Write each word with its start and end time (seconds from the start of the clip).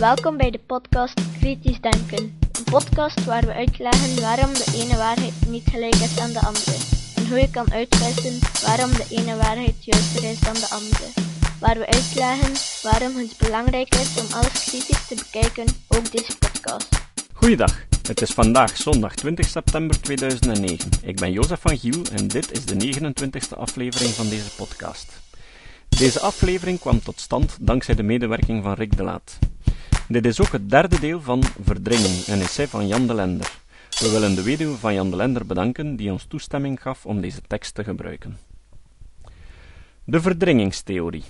Welkom 0.00 0.36
bij 0.36 0.50
de 0.50 0.60
podcast 0.66 1.20
Kritisch 1.38 1.80
Denken. 1.80 2.38
Een 2.52 2.64
podcast 2.64 3.24
waar 3.24 3.46
we 3.46 3.52
uitleggen 3.52 4.20
waarom 4.20 4.52
de 4.52 4.72
ene 4.74 4.96
waarheid 4.96 5.32
niet 5.48 5.68
gelijk 5.70 5.94
is 5.94 6.18
aan 6.18 6.32
de 6.32 6.40
andere. 6.40 6.76
En 7.16 7.28
hoe 7.28 7.38
je 7.38 7.50
kan 7.50 7.72
uitwissen 7.72 8.38
waarom 8.66 8.90
de 8.90 9.06
ene 9.10 9.36
waarheid 9.36 9.84
juister 9.84 10.30
is 10.30 10.40
dan 10.40 10.54
de 10.54 10.68
andere. 10.70 11.06
Waar 11.58 11.78
we 11.78 11.86
uitleggen 11.86 12.52
waarom 12.82 13.16
het 13.16 13.34
belangrijk 13.38 13.94
is 13.94 14.20
om 14.20 14.26
alles 14.32 14.64
kritisch 14.64 15.06
te 15.06 15.14
bekijken, 15.14 15.64
ook 15.88 16.12
deze 16.12 16.38
podcast. 16.38 16.88
Goeiedag, 17.32 17.84
het 18.02 18.20
is 18.20 18.30
vandaag 18.30 18.76
zondag 18.76 19.14
20 19.14 19.48
september 19.48 20.00
2009. 20.00 20.90
Ik 21.02 21.16
ben 21.16 21.32
Jozef 21.32 21.60
van 21.60 21.78
Giel 21.78 22.02
en 22.12 22.28
dit 22.28 22.52
is 22.52 22.64
de 22.64 22.74
29e 22.74 23.58
aflevering 23.58 24.10
van 24.10 24.28
deze 24.28 24.50
podcast. 24.56 25.20
Deze 25.88 26.20
aflevering 26.20 26.78
kwam 26.78 27.02
tot 27.02 27.20
stand 27.20 27.56
dankzij 27.60 27.94
de 27.94 28.02
medewerking 28.02 28.62
van 28.62 28.72
Rick 28.72 28.96
de 28.96 29.02
Laat. 29.02 29.38
Dit 30.10 30.26
is 30.26 30.40
ook 30.40 30.52
het 30.52 30.70
derde 30.70 31.00
deel 31.00 31.20
van 31.20 31.42
Verdringing, 31.62 32.26
een 32.26 32.40
essay 32.40 32.66
van 32.66 32.86
Jan 32.86 33.06
de 33.06 33.14
Lender. 33.14 33.58
We 33.98 34.10
willen 34.10 34.34
de 34.34 34.42
weduwe 34.42 34.76
van 34.76 34.94
Jan 34.94 35.10
de 35.10 35.16
Lender 35.16 35.46
bedanken 35.46 35.96
die 35.96 36.12
ons 36.12 36.24
toestemming 36.24 36.82
gaf 36.82 37.06
om 37.06 37.20
deze 37.20 37.40
tekst 37.46 37.74
te 37.74 37.84
gebruiken. 37.84 38.38
De 40.04 40.20
verdringingstheorie. 40.20 41.22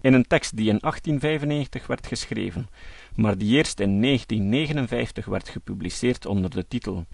In 0.00 0.12
een 0.12 0.26
tekst 0.26 0.56
die 0.56 0.68
in 0.68 0.78
1895 0.80 1.86
werd 1.86 2.06
geschreven, 2.06 2.68
maar 3.14 3.38
die 3.38 3.56
eerst 3.56 3.80
in 3.80 4.02
1959 4.02 5.24
werd 5.24 5.48
gepubliceerd 5.48 6.26
onder 6.26 6.50
de 6.50 6.68
titel 6.68 7.04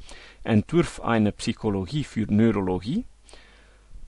Entwurf 0.42 1.00
eine 1.00 1.30
Psychologie 1.30 2.04
für 2.04 2.32
Neurologie, 2.32 3.06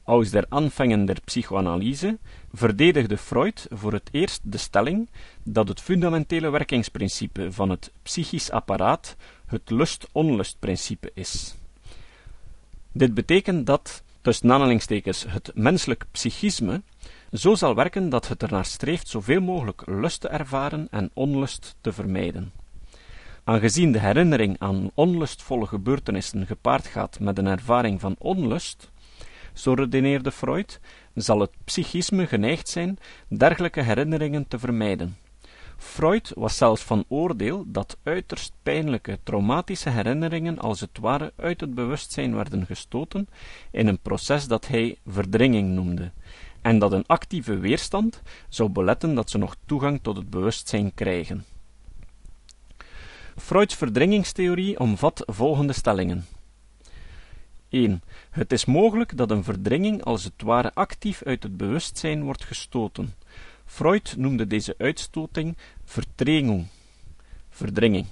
aus 0.09 0.31
der 0.31 0.47
Anfängen 0.49 1.07
der 1.07 1.21
Psychoanalyse 1.27 2.19
verdedigde 2.53 3.17
Freud 3.17 3.67
voor 3.71 3.93
het 3.93 4.09
eerst 4.13 4.41
de 4.43 4.59
stelling 4.59 5.09
dat 5.43 5.69
het 5.69 5.81
fundamentele 5.81 6.51
werkingsprincipe 6.51 7.53
van 7.53 7.71
het 7.71 7.93
psychisch 8.03 8.51
apparaat 8.51 9.17
het 9.47 9.71
lust-onlustprincipe 9.71 11.11
is. 11.15 11.55
Dit 12.93 13.15
betekent 13.15 13.67
dat, 13.67 14.03
tussen 14.21 14.53
aanhalingstekens, 14.53 15.25
het 15.29 15.51
menselijk 15.55 16.05
psychisme 16.11 16.83
zo 17.33 17.55
zal 17.55 17.75
werken 17.75 18.09
dat 18.09 18.29
het 18.29 18.43
ernaar 18.43 18.65
streeft 18.65 19.09
zoveel 19.09 19.41
mogelijk 19.41 19.83
lust 19.87 20.21
te 20.21 20.29
ervaren 20.29 20.89
en 20.91 21.11
onlust 21.15 21.77
te 21.81 21.93
vermijden. 21.93 22.53
Aangezien 23.45 23.93
de 23.93 24.01
herinnering 24.01 24.57
aan 24.59 24.91
onlustvolle 24.95 25.67
gebeurtenissen 25.67 26.47
gepaard 26.47 26.87
gaat 26.87 27.21
met 27.21 27.39
een 27.39 27.47
ervaring 27.47 28.01
van 28.01 28.15
onlust, 28.19 28.91
zo 29.59 29.73
redeneerde 29.73 30.31
Freud, 30.31 30.81
zal 31.15 31.41
het 31.41 31.51
psychisme 31.65 32.27
geneigd 32.27 32.69
zijn 32.69 32.99
dergelijke 33.29 33.83
herinneringen 33.83 34.49
te 34.49 34.59
vermijden. 34.59 35.17
Freud 35.77 36.33
was 36.35 36.57
zelfs 36.57 36.83
van 36.83 37.05
oordeel 37.09 37.65
dat 37.67 37.97
uiterst 38.03 38.53
pijnlijke, 38.63 39.19
traumatische 39.23 39.91
herinneringen 39.91 40.59
als 40.59 40.81
het 40.81 40.99
ware 41.01 41.33
uit 41.37 41.61
het 41.61 41.75
bewustzijn 41.75 42.35
werden 42.35 42.67
gestoten 42.67 43.29
in 43.71 43.87
een 43.87 43.99
proces 43.99 44.47
dat 44.47 44.67
hij 44.67 44.97
verdringing 45.07 45.69
noemde, 45.69 46.11
en 46.63 46.79
dat 46.79 46.93
een 46.93 47.07
actieve 47.07 47.59
weerstand 47.59 48.23
zou 48.49 48.69
beletten 48.69 49.15
dat 49.15 49.31
ze 49.31 49.39
nog 49.39 49.57
toegang 49.67 49.99
tot 50.03 50.17
het 50.17 50.31
bewustzijn 50.31 50.95
krijgen. 50.95 51.45
Freuds 53.37 53.75
verdringingstheorie 53.75 54.79
omvat 54.81 55.23
volgende 55.27 55.73
stellingen. 55.73 56.27
1. 57.69 58.03
Het 58.31 58.53
is 58.53 58.65
mogelijk 58.65 59.17
dat 59.17 59.31
een 59.31 59.45
verdringing 59.45 60.05
als 60.05 60.25
het 60.25 60.43
ware 60.43 60.75
actief 60.75 61.23
uit 61.23 61.43
het 61.43 61.57
bewustzijn 61.57 62.23
wordt 62.23 62.45
gestoten. 62.45 63.15
Freud 63.65 64.15
noemde 64.17 64.47
deze 64.47 64.75
uitstoting 64.79 65.57
vertrengung, 65.85 66.67
verdringing. 67.51 68.07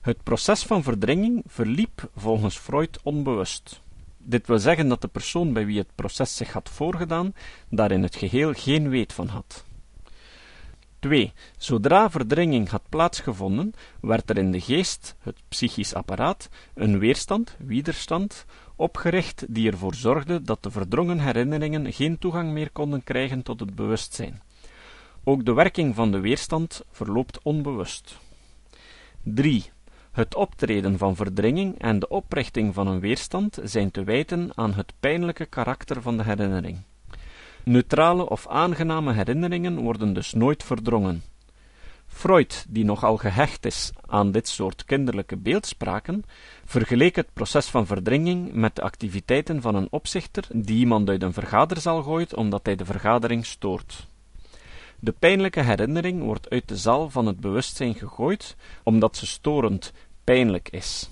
Het 0.00 0.22
proces 0.22 0.62
van 0.62 0.82
verdringing 0.82 1.42
verliep 1.46 2.10
volgens 2.16 2.58
Freud 2.58 2.98
onbewust. 3.02 3.80
Dit 4.18 4.46
wil 4.46 4.58
zeggen 4.58 4.88
dat 4.88 5.00
de 5.00 5.08
persoon 5.08 5.52
bij 5.52 5.66
wie 5.66 5.78
het 5.78 5.94
proces 5.94 6.36
zich 6.36 6.52
had 6.52 6.68
voorgedaan, 6.68 7.34
daar 7.68 7.90
in 7.90 8.02
het 8.02 8.16
geheel 8.16 8.52
geen 8.52 8.88
weet 8.88 9.12
van 9.12 9.28
had. 9.28 9.64
2. 11.02 11.32
Zodra 11.56 12.10
verdringing 12.10 12.68
had 12.68 12.82
plaatsgevonden, 12.88 13.74
werd 14.00 14.30
er 14.30 14.38
in 14.38 14.52
de 14.52 14.60
geest, 14.60 15.16
het 15.18 15.36
psychisch 15.48 15.94
apparaat, 15.94 16.48
een 16.74 16.98
weerstand, 16.98 17.56
widerstand, 17.58 18.44
opgericht 18.76 19.44
die 19.48 19.70
ervoor 19.70 19.94
zorgde 19.94 20.42
dat 20.42 20.62
de 20.62 20.70
verdrongen 20.70 21.18
herinneringen 21.18 21.92
geen 21.92 22.18
toegang 22.18 22.52
meer 22.52 22.70
konden 22.70 23.04
krijgen 23.04 23.42
tot 23.42 23.60
het 23.60 23.74
bewustzijn. 23.74 24.42
Ook 25.24 25.44
de 25.44 25.52
werking 25.52 25.94
van 25.94 26.10
de 26.10 26.20
weerstand 26.20 26.84
verloopt 26.90 27.42
onbewust. 27.42 28.18
3. 29.22 29.70
Het 30.12 30.34
optreden 30.34 30.98
van 30.98 31.16
verdringing 31.16 31.78
en 31.78 31.98
de 31.98 32.08
oprichting 32.08 32.74
van 32.74 32.86
een 32.86 33.00
weerstand 33.00 33.58
zijn 33.62 33.90
te 33.90 34.04
wijten 34.04 34.50
aan 34.54 34.74
het 34.74 34.92
pijnlijke 35.00 35.46
karakter 35.46 36.02
van 36.02 36.16
de 36.16 36.22
herinnering. 36.22 36.78
Neutrale 37.64 38.28
of 38.28 38.48
aangename 38.48 39.12
herinneringen 39.12 39.78
worden 39.78 40.12
dus 40.12 40.32
nooit 40.32 40.62
verdrongen. 40.62 41.22
Freud, 42.06 42.66
die 42.68 42.84
nogal 42.84 43.16
gehecht 43.16 43.66
is 43.66 43.90
aan 44.06 44.32
dit 44.32 44.48
soort 44.48 44.84
kinderlijke 44.84 45.36
beeldspraken, 45.36 46.24
vergeleek 46.64 47.16
het 47.16 47.32
proces 47.32 47.66
van 47.66 47.86
verdringing 47.86 48.52
met 48.52 48.76
de 48.76 48.82
activiteiten 48.82 49.60
van 49.60 49.74
een 49.74 49.88
opzichter 49.90 50.44
die 50.52 50.78
iemand 50.78 51.08
uit 51.08 51.22
een 51.22 51.32
vergaderzaal 51.32 52.02
gooit 52.02 52.34
omdat 52.34 52.66
hij 52.66 52.76
de 52.76 52.84
vergadering 52.84 53.46
stoort. 53.46 54.06
De 54.98 55.12
pijnlijke 55.12 55.60
herinnering 55.60 56.22
wordt 56.22 56.50
uit 56.50 56.68
de 56.68 56.76
zaal 56.76 57.10
van 57.10 57.26
het 57.26 57.40
bewustzijn 57.40 57.94
gegooid, 57.94 58.56
omdat 58.82 59.16
ze 59.16 59.26
storend, 59.26 59.92
pijnlijk 60.24 60.68
is. 60.68 61.10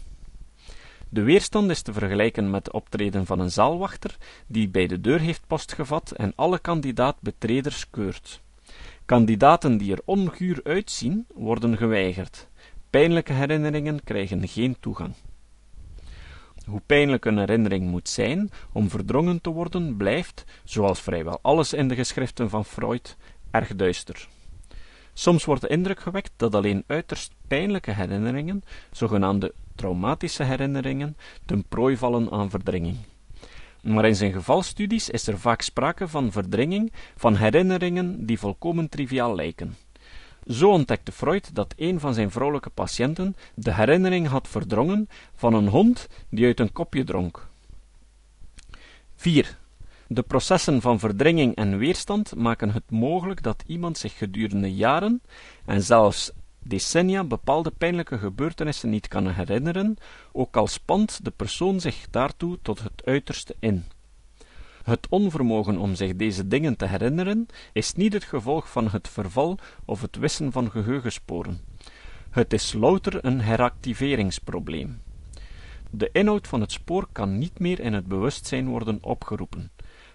De 1.13 1.23
weerstand 1.23 1.71
is 1.71 1.83
te 1.83 1.93
vergelijken 1.93 2.51
met 2.51 2.65
de 2.65 2.73
optreden 2.73 3.27
van 3.27 3.41
een 3.41 3.51
zaalwachter 3.51 4.17
die 4.47 4.69
bij 4.69 4.87
de 4.87 5.01
deur 5.01 5.21
heeft 5.21 5.47
postgevat 5.47 6.11
en 6.11 6.33
alle 6.37 6.59
kandidaat-betreders 6.59 7.91
keurt. 7.91 8.41
Kandidaten 9.05 9.79
die 9.79 9.93
er 9.93 10.03
onguur 10.05 10.61
uitzien, 10.63 11.27
worden 11.35 11.77
geweigerd. 11.77 12.49
Pijnlijke 12.91 13.33
herinneringen 13.33 14.05
krijgen 14.05 14.49
geen 14.49 14.77
toegang. 14.81 15.15
Hoe 16.67 16.83
pijnlijk 16.87 17.25
een 17.25 17.39
herinnering 17.39 17.91
moet 17.91 18.09
zijn 18.09 18.51
om 18.73 18.89
verdrongen 18.89 19.41
te 19.41 19.51
worden, 19.51 19.97
blijft, 19.97 20.45
zoals 20.65 21.01
vrijwel 21.01 21.39
alles 21.43 21.73
in 21.73 21.89
de 21.89 21.95
geschriften 21.95 22.51
van 22.51 22.65
Freud, 22.65 23.17
erg 23.51 23.77
duister. 23.77 24.29
Soms 25.13 25.45
wordt 25.45 25.63
de 25.63 25.69
indruk 25.69 26.01
gewekt 26.01 26.33
dat 26.37 26.55
alleen 26.55 26.85
uiterst 26.87 27.33
pijnlijke 27.49 27.91
herinneringen, 27.93 28.63
zogenaamde 28.91 29.55
traumatische 29.81 30.45
herinneringen, 30.45 31.17
ten 31.47 31.65
prooi 31.65 31.97
vallen 31.97 32.31
aan 32.31 32.51
verdringing. 32.51 32.97
Maar 33.83 34.05
in 34.05 34.17
zijn 34.17 34.33
gevalstudies 34.33 35.11
is 35.11 35.27
er 35.27 35.39
vaak 35.39 35.63
sprake 35.63 36.09
van 36.09 36.33
verdringing 36.33 36.93
van 37.17 37.37
herinneringen 37.37 38.27
die 38.27 38.39
volkomen 38.39 38.89
triviaal 38.89 39.35
lijken. 39.35 39.77
Zo 40.47 40.71
ontdekte 40.71 41.13
Freud 41.13 41.55
dat 41.55 41.75
een 41.77 42.01
van 42.01 42.15
zijn 42.15 42.31
vrouwelijke 42.31 42.71
patiënten 42.71 43.37
de 43.55 43.75
herinnering 43.75 44.27
had 44.27 44.49
verdrongen 44.49 45.09
van 45.35 45.55
een 45.55 45.69
hond 45.69 46.09
die 46.31 46.47
uit 46.47 46.61
een 46.61 46.73
kopje 46.73 47.05
dronk. 47.05 47.49
4. 49.17 49.59
De 50.07 50.23
processen 50.23 50.81
van 50.81 50.99
verdringing 50.99 51.55
en 51.55 51.79
weerstand 51.79 52.35
maken 52.37 52.71
het 52.71 52.91
mogelijk 52.91 53.43
dat 53.43 53.63
iemand 53.67 53.99
zich 53.99 54.19
gedurende 54.19 54.75
jaren 54.75 55.23
en 55.65 55.83
zelfs 55.83 56.33
decennia 56.63 57.25
bepaalde 57.25 57.71
pijnlijke 57.71 58.19
gebeurtenissen 58.19 58.91
niet 58.91 59.09
kan 59.09 59.29
herinneren, 59.29 59.97
ook 60.33 60.57
al 60.57 60.67
spant 60.67 61.25
de 61.25 61.31
persoon 61.31 61.81
zich 61.81 62.11
daartoe 62.11 62.59
tot 62.63 62.83
het 62.83 63.05
uiterste 63.05 63.57
in. 63.59 63.85
Het 64.83 65.07
onvermogen 65.09 65.79
om 65.79 65.95
zich 65.95 66.17
deze 66.17 66.47
dingen 66.47 66.77
te 66.77 66.87
herinneren 66.87 67.47
is 67.73 67.95
niet 67.95 68.13
het 68.13 68.25
gevolg 68.25 68.71
van 68.71 68.89
het 68.89 69.09
verval 69.09 69.59
of 69.85 70.01
het 70.01 70.17
wissen 70.17 70.53
van 70.53 70.71
geheugensporen. 70.71 71.61
Het 72.31 72.53
is 72.53 72.73
louter 72.73 73.25
een 73.25 73.41
heractiveringsprobleem. 73.41 75.03
De 75.91 76.09
inhoud 76.13 76.49
van 76.49 76.61
het 76.61 76.73
spoor 76.73 77.09
kan 77.13 77.39
niet 77.39 77.59
meer 77.59 77.81
in 77.81 77.93
het 77.93 78.07
bewustzijn 78.07 78.69
worden 78.69 78.99
opgeroepen, 79.01 79.71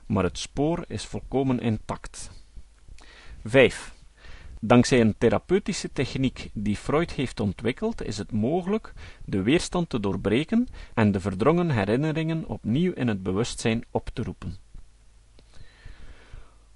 maar 0.06 0.24
het 0.24 0.38
spoor 0.38 0.86
is 0.88 1.06
volkomen 1.06 1.60
intact. 1.60 2.32
5. 3.44 3.95
Dankzij 4.68 5.02
een 5.02 5.18
therapeutische 5.18 5.92
techniek 5.92 6.50
die 6.54 6.76
Freud 6.76 7.12
heeft 7.12 7.40
ontwikkeld, 7.40 8.04
is 8.04 8.18
het 8.18 8.32
mogelijk 8.32 8.94
de 9.26 9.42
weerstand 9.42 9.90
te 9.90 10.00
doorbreken 10.00 10.68
en 10.94 11.12
de 11.12 11.20
verdrongen 11.20 11.70
herinneringen 11.70 12.48
opnieuw 12.48 12.94
in 12.94 13.08
het 13.08 13.24
bewustzijn 13.24 13.86
op 13.92 14.10
te 14.14 14.24
roepen. 14.24 14.56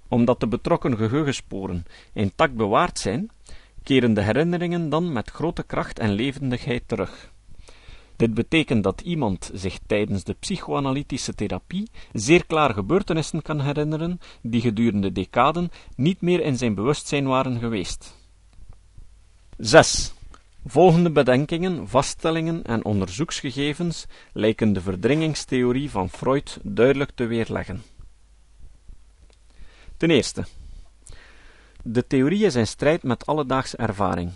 Omdat 0.08 0.40
de 0.40 0.48
betrokken 0.48 0.96
geheugensporen 0.96 1.84
intact 2.12 2.54
bewaard 2.54 2.98
zijn, 2.98 3.30
keren 3.82 4.14
de 4.14 4.22
herinneringen 4.22 4.88
dan 4.88 5.12
met 5.12 5.30
grote 5.30 5.62
kracht 5.62 5.98
en 5.98 6.12
levendigheid 6.12 6.82
terug. 6.86 7.32
Dit 8.20 8.34
betekent 8.34 8.82
dat 8.82 9.00
iemand 9.00 9.50
zich 9.54 9.78
tijdens 9.86 10.24
de 10.24 10.32
psychoanalytische 10.32 11.34
therapie 11.34 11.90
zeer 12.12 12.46
klaar 12.46 12.74
gebeurtenissen 12.74 13.42
kan 13.42 13.60
herinneren 13.60 14.20
die 14.42 14.60
gedurende 14.60 15.12
decaden 15.12 15.70
niet 15.96 16.20
meer 16.20 16.40
in 16.40 16.56
zijn 16.56 16.74
bewustzijn 16.74 17.26
waren 17.26 17.58
geweest. 17.58 18.16
6. 19.56 20.12
Volgende 20.66 21.10
bedenkingen, 21.10 21.88
vaststellingen 21.88 22.64
en 22.64 22.84
onderzoeksgegevens 22.84 24.06
lijken 24.32 24.72
de 24.72 24.80
verdringingstheorie 24.80 25.90
van 25.90 26.10
Freud 26.10 26.58
duidelijk 26.62 27.10
te 27.14 27.26
weerleggen. 27.26 27.82
Ten 29.96 30.10
eerste. 30.10 30.44
De 31.82 32.06
theorie 32.06 32.44
is 32.44 32.54
in 32.54 32.66
strijd 32.66 33.02
met 33.02 33.26
alledaagse 33.26 33.76
ervaring. 33.76 34.32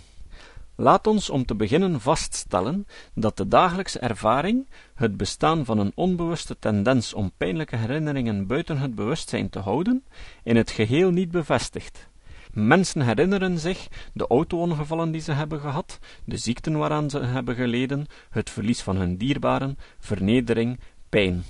Laat 0.77 1.07
ons 1.07 1.29
om 1.29 1.45
te 1.45 1.55
beginnen 1.55 2.01
vaststellen 2.01 2.87
dat 3.13 3.37
de 3.37 3.47
dagelijkse 3.47 3.99
ervaring, 3.99 4.69
het 4.95 5.17
bestaan 5.17 5.65
van 5.65 5.77
een 5.79 5.91
onbewuste 5.95 6.59
tendens 6.59 7.13
om 7.13 7.31
pijnlijke 7.37 7.75
herinneringen 7.75 8.47
buiten 8.47 8.77
het 8.77 8.95
bewustzijn 8.95 9.49
te 9.49 9.59
houden, 9.59 10.03
in 10.43 10.55
het 10.55 10.71
geheel 10.71 11.11
niet 11.11 11.31
bevestigt. 11.31 12.07
Mensen 12.53 13.01
herinneren 13.01 13.59
zich 13.59 13.87
de 14.13 14.27
auto-ongevallen 14.27 15.11
die 15.11 15.21
ze 15.21 15.31
hebben 15.31 15.59
gehad, 15.59 15.99
de 16.25 16.37
ziekten 16.37 16.77
waaraan 16.77 17.09
ze 17.09 17.19
hebben 17.19 17.55
geleden, 17.55 18.05
het 18.29 18.49
verlies 18.49 18.81
van 18.81 18.95
hun 18.95 19.17
dierbaren, 19.17 19.77
vernedering, 19.99 20.79
pijn. 21.09 21.43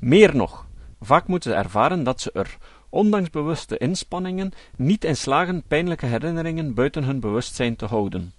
Meer 0.00 0.36
nog, 0.36 0.66
vaak 1.00 1.26
moeten 1.26 1.50
ze 1.50 1.56
ervaren 1.56 2.04
dat 2.04 2.20
ze 2.20 2.30
er, 2.32 2.56
ondanks 2.88 3.30
bewuste 3.30 3.78
inspanningen, 3.78 4.52
niet 4.76 5.04
in 5.04 5.16
slagen 5.16 5.62
pijnlijke 5.62 6.06
herinneringen 6.06 6.74
buiten 6.74 7.04
hun 7.04 7.20
bewustzijn 7.20 7.76
te 7.76 7.86
houden. 7.86 8.32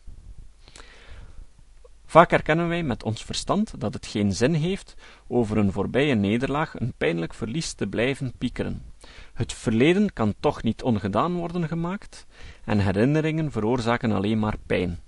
Vaak 2.09 2.31
erkennen 2.31 2.67
wij 2.67 2.83
met 2.83 3.03
ons 3.03 3.23
verstand 3.23 3.73
dat 3.79 3.93
het 3.93 4.07
geen 4.07 4.33
zin 4.33 4.53
heeft 4.53 4.95
over 5.27 5.57
een 5.57 5.71
voorbije 5.71 6.15
nederlaag, 6.15 6.79
een 6.79 6.93
pijnlijk 6.97 7.33
verlies 7.33 7.73
te 7.73 7.87
blijven 7.87 8.33
piekeren. 8.37 8.81
Het 9.33 9.53
verleden 9.53 10.13
kan 10.13 10.33
toch 10.39 10.63
niet 10.63 10.83
ongedaan 10.83 11.33
worden 11.33 11.67
gemaakt, 11.67 12.25
en 12.65 12.79
herinneringen 12.79 13.51
veroorzaken 13.51 14.11
alleen 14.11 14.39
maar 14.39 14.57
pijn. 14.65 14.99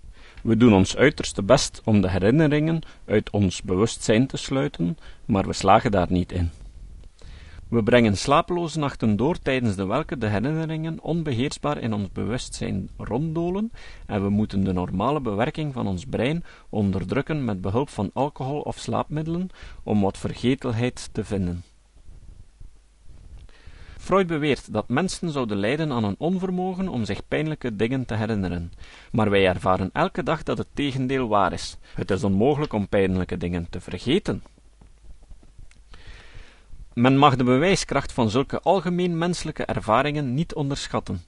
We 0.44 0.58
doen 0.58 0.74
ons 0.74 0.96
uiterste 0.96 1.44
best 1.44 1.82
om 1.86 2.02
de 2.02 2.10
herinneringen 2.10 2.82
uit 3.06 3.30
ons 3.30 3.62
bewustzijn 3.62 4.28
te 4.28 4.38
sluiten, 4.38 4.98
maar 5.26 5.48
we 5.48 5.54
slagen 5.54 5.92
daar 5.92 6.12
niet 6.12 6.32
in. 6.32 6.52
We 7.72 7.84
brengen 7.84 8.18
slapeloze 8.18 8.80
nachten 8.80 9.16
door 9.16 9.40
tijdens 9.40 9.76
de 9.76 9.86
welke 9.86 10.18
de 10.18 10.28
herinneringen 10.28 11.02
onbeheersbaar 11.02 11.78
in 11.78 11.94
ons 11.94 12.12
bewustzijn 12.12 12.90
ronddolen 12.98 13.72
en 14.06 14.24
we 14.24 14.30
moeten 14.30 14.64
de 14.64 14.74
normale 14.74 15.22
bewerking 15.22 15.74
van 15.74 15.88
ons 15.88 16.06
brein 16.06 16.44
onderdrukken 16.70 17.46
met 17.46 17.62
behulp 17.62 17.90
van 17.90 18.10
alcohol 18.14 18.60
of 18.60 18.78
slaapmiddelen 18.78 19.50
om 19.84 20.02
wat 20.02 20.18
vergetelheid 20.18 21.10
te 21.12 21.24
vinden. 21.24 21.64
Freud 23.98 24.28
beweert 24.28 24.74
dat 24.74 24.90
mensen 24.90 25.30
zouden 25.30 25.58
lijden 25.58 25.92
aan 25.92 26.04
een 26.04 26.16
onvermogen 26.18 26.88
om 26.88 27.06
zich 27.06 27.28
pijnlijke 27.28 27.76
dingen 27.76 28.06
te 28.06 28.16
herinneren, 28.16 28.72
maar 29.12 29.30
wij 29.30 29.48
ervaren 29.48 29.90
elke 29.94 30.24
dag 30.24 30.44
dat 30.44 30.58
het 30.58 30.68
tegendeel 30.74 31.28
waar 31.28 31.54
is. 31.54 31.78
Het 31.94 32.12
is 32.12 32.24
onmogelijk 32.24 32.74
om 32.74 32.88
pijnlijke 32.88 33.38
dingen 33.38 33.68
te 33.70 33.82
vergeten. 33.82 34.44
Men 36.94 37.18
mag 37.18 37.36
de 37.36 37.44
bewijskracht 37.44 38.12
van 38.12 38.30
zulke 38.30 38.62
algemeen 38.62 39.18
menselijke 39.18 39.66
ervaringen 39.66 40.34
niet 40.34 40.54
onderschatten. 40.54 41.24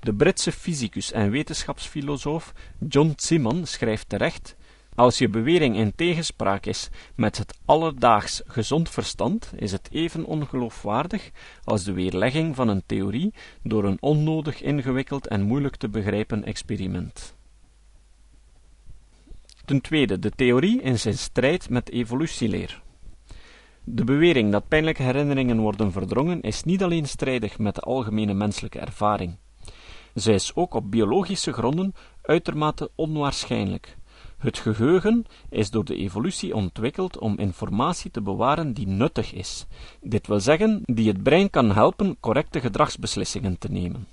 De 0.00 0.14
Britse 0.14 0.52
fysicus 0.52 1.12
en 1.12 1.30
wetenschapsfilosoof 1.30 2.52
John 2.88 3.12
Simon 3.16 3.66
schrijft 3.66 4.08
terecht: 4.08 4.56
Als 4.94 5.18
je 5.18 5.28
bewering 5.28 5.76
in 5.76 5.94
tegenspraak 5.94 6.66
is 6.66 6.88
met 7.14 7.38
het 7.38 7.58
alledaags 7.64 8.42
gezond 8.46 8.90
verstand, 8.90 9.52
is 9.56 9.72
het 9.72 9.88
even 9.90 10.24
ongeloofwaardig 10.24 11.30
als 11.64 11.84
de 11.84 11.92
weerlegging 11.92 12.56
van 12.56 12.68
een 12.68 12.82
theorie 12.86 13.34
door 13.62 13.84
een 13.84 13.98
onnodig 14.00 14.62
ingewikkeld 14.62 15.26
en 15.26 15.42
moeilijk 15.42 15.76
te 15.76 15.88
begrijpen 15.88 16.44
experiment. 16.44 17.34
Ten 19.64 19.80
tweede, 19.80 20.18
de 20.18 20.30
theorie 20.30 20.80
in 20.80 20.98
zijn 20.98 21.18
strijd 21.18 21.70
met 21.70 21.90
evolutieleer. 21.90 22.82
De 23.84 24.04
bewering 24.04 24.52
dat 24.52 24.68
pijnlijke 24.68 25.02
herinneringen 25.02 25.58
worden 25.58 25.92
verdrongen 25.92 26.40
is 26.40 26.64
niet 26.64 26.82
alleen 26.82 27.06
strijdig 27.06 27.58
met 27.58 27.74
de 27.74 27.80
algemene 27.80 28.34
menselijke 28.34 28.78
ervaring. 28.78 29.36
Zij 30.14 30.34
is 30.34 30.54
ook 30.54 30.74
op 30.74 30.90
biologische 30.90 31.52
gronden 31.52 31.94
uitermate 32.22 32.90
onwaarschijnlijk. 32.94 33.96
Het 34.38 34.58
geheugen 34.58 35.24
is 35.50 35.70
door 35.70 35.84
de 35.84 35.96
evolutie 35.96 36.54
ontwikkeld 36.54 37.18
om 37.18 37.38
informatie 37.38 38.10
te 38.10 38.22
bewaren 38.22 38.72
die 38.72 38.86
nuttig 38.86 39.32
is, 39.32 39.66
dit 40.00 40.26
wil 40.26 40.40
zeggen, 40.40 40.82
die 40.84 41.08
het 41.08 41.22
brein 41.22 41.50
kan 41.50 41.72
helpen 41.72 42.16
correcte 42.20 42.60
gedragsbeslissingen 42.60 43.58
te 43.58 43.68
nemen. 43.68 44.06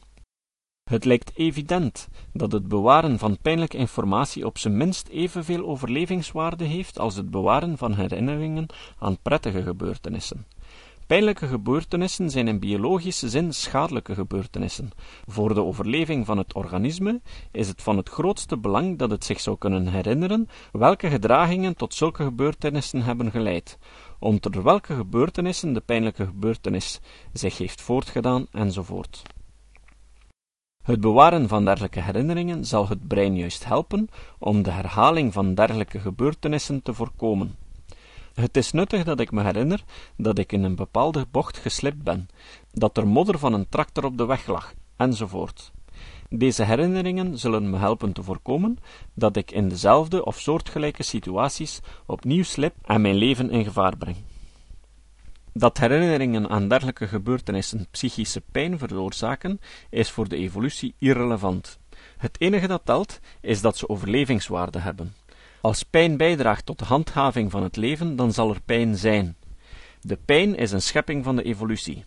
Het 0.89 1.05
lijkt 1.05 1.31
evident 1.35 2.07
dat 2.33 2.51
het 2.51 2.67
bewaren 2.67 3.19
van 3.19 3.37
pijnlijke 3.41 3.77
informatie 3.77 4.45
op 4.45 4.57
zijn 4.57 4.77
minst 4.77 5.07
evenveel 5.07 5.65
overlevingswaarde 5.65 6.63
heeft 6.63 6.99
als 6.99 7.15
het 7.15 7.29
bewaren 7.31 7.77
van 7.77 7.93
herinneringen 7.93 8.65
aan 8.99 9.17
prettige 9.21 9.63
gebeurtenissen. 9.63 10.45
Pijnlijke 11.07 11.47
gebeurtenissen 11.47 12.29
zijn 12.29 12.47
in 12.47 12.59
biologische 12.59 13.29
zin 13.29 13.53
schadelijke 13.53 14.13
gebeurtenissen. 14.13 14.89
Voor 15.27 15.53
de 15.53 15.63
overleving 15.63 16.25
van 16.25 16.37
het 16.37 16.53
organisme 16.53 17.21
is 17.51 17.67
het 17.67 17.81
van 17.81 17.97
het 17.97 18.09
grootste 18.09 18.57
belang 18.57 18.97
dat 18.97 19.11
het 19.11 19.25
zich 19.25 19.39
zou 19.39 19.57
kunnen 19.57 19.87
herinneren 19.87 20.49
welke 20.71 21.09
gedragingen 21.09 21.75
tot 21.75 21.93
zulke 21.93 22.23
gebeurtenissen 22.23 23.01
hebben 23.01 23.31
geleid, 23.31 23.77
onder 24.19 24.63
welke 24.63 24.95
gebeurtenissen 24.95 25.73
de 25.73 25.81
pijnlijke 25.81 26.25
gebeurtenis 26.25 26.99
zich 27.33 27.57
heeft 27.57 27.81
voortgedaan 27.81 28.47
enzovoort. 28.51 29.23
Het 30.89 31.01
bewaren 31.01 31.47
van 31.47 31.65
dergelijke 31.65 32.01
herinneringen 32.01 32.65
zal 32.65 32.87
het 32.87 33.07
brein 33.07 33.35
juist 33.35 33.65
helpen 33.65 34.09
om 34.39 34.63
de 34.63 34.71
herhaling 34.71 35.33
van 35.33 35.53
dergelijke 35.53 35.99
gebeurtenissen 35.99 36.81
te 36.81 36.93
voorkomen. 36.93 37.55
Het 38.33 38.57
is 38.57 38.71
nuttig 38.71 39.03
dat 39.03 39.19
ik 39.19 39.31
me 39.31 39.43
herinner 39.43 39.83
dat 40.17 40.37
ik 40.37 40.51
in 40.51 40.63
een 40.63 40.75
bepaalde 40.75 41.25
bocht 41.31 41.57
geslipt 41.57 42.03
ben, 42.03 42.29
dat 42.71 42.97
er 42.97 43.07
modder 43.07 43.39
van 43.39 43.53
een 43.53 43.69
tractor 43.69 44.05
op 44.05 44.17
de 44.17 44.25
weg 44.25 44.47
lag, 44.47 44.73
enzovoort. 44.95 45.71
Deze 46.29 46.63
herinneringen 46.63 47.37
zullen 47.37 47.69
me 47.69 47.77
helpen 47.77 48.13
te 48.13 48.23
voorkomen 48.23 48.77
dat 49.13 49.35
ik 49.35 49.51
in 49.51 49.69
dezelfde 49.69 50.25
of 50.25 50.39
soortgelijke 50.39 51.03
situaties 51.03 51.79
opnieuw 52.05 52.43
slip 52.43 52.75
en 52.85 53.01
mijn 53.01 53.15
leven 53.15 53.49
in 53.49 53.63
gevaar 53.63 53.97
breng. 53.97 54.17
Dat 55.53 55.77
herinneringen 55.77 56.49
aan 56.49 56.67
dergelijke 56.67 57.07
gebeurtenissen 57.07 57.87
psychische 57.91 58.41
pijn 58.51 58.77
veroorzaken, 58.77 59.59
is 59.89 60.11
voor 60.11 60.27
de 60.27 60.35
evolutie 60.35 60.95
irrelevant. 60.97 61.79
Het 62.17 62.41
enige 62.41 62.67
dat 62.67 62.81
telt, 62.83 63.19
is 63.41 63.61
dat 63.61 63.77
ze 63.77 63.89
overlevingswaarde 63.89 64.79
hebben. 64.79 65.13
Als 65.61 65.83
pijn 65.83 66.17
bijdraagt 66.17 66.65
tot 66.65 66.79
de 66.79 66.85
handhaving 66.85 67.51
van 67.51 67.63
het 67.63 67.75
leven, 67.75 68.15
dan 68.15 68.33
zal 68.33 68.49
er 68.49 68.61
pijn 68.61 68.97
zijn. 68.97 69.35
De 70.01 70.17
pijn 70.25 70.55
is 70.55 70.71
een 70.71 70.81
schepping 70.81 71.23
van 71.23 71.35
de 71.35 71.43
evolutie. 71.43 72.05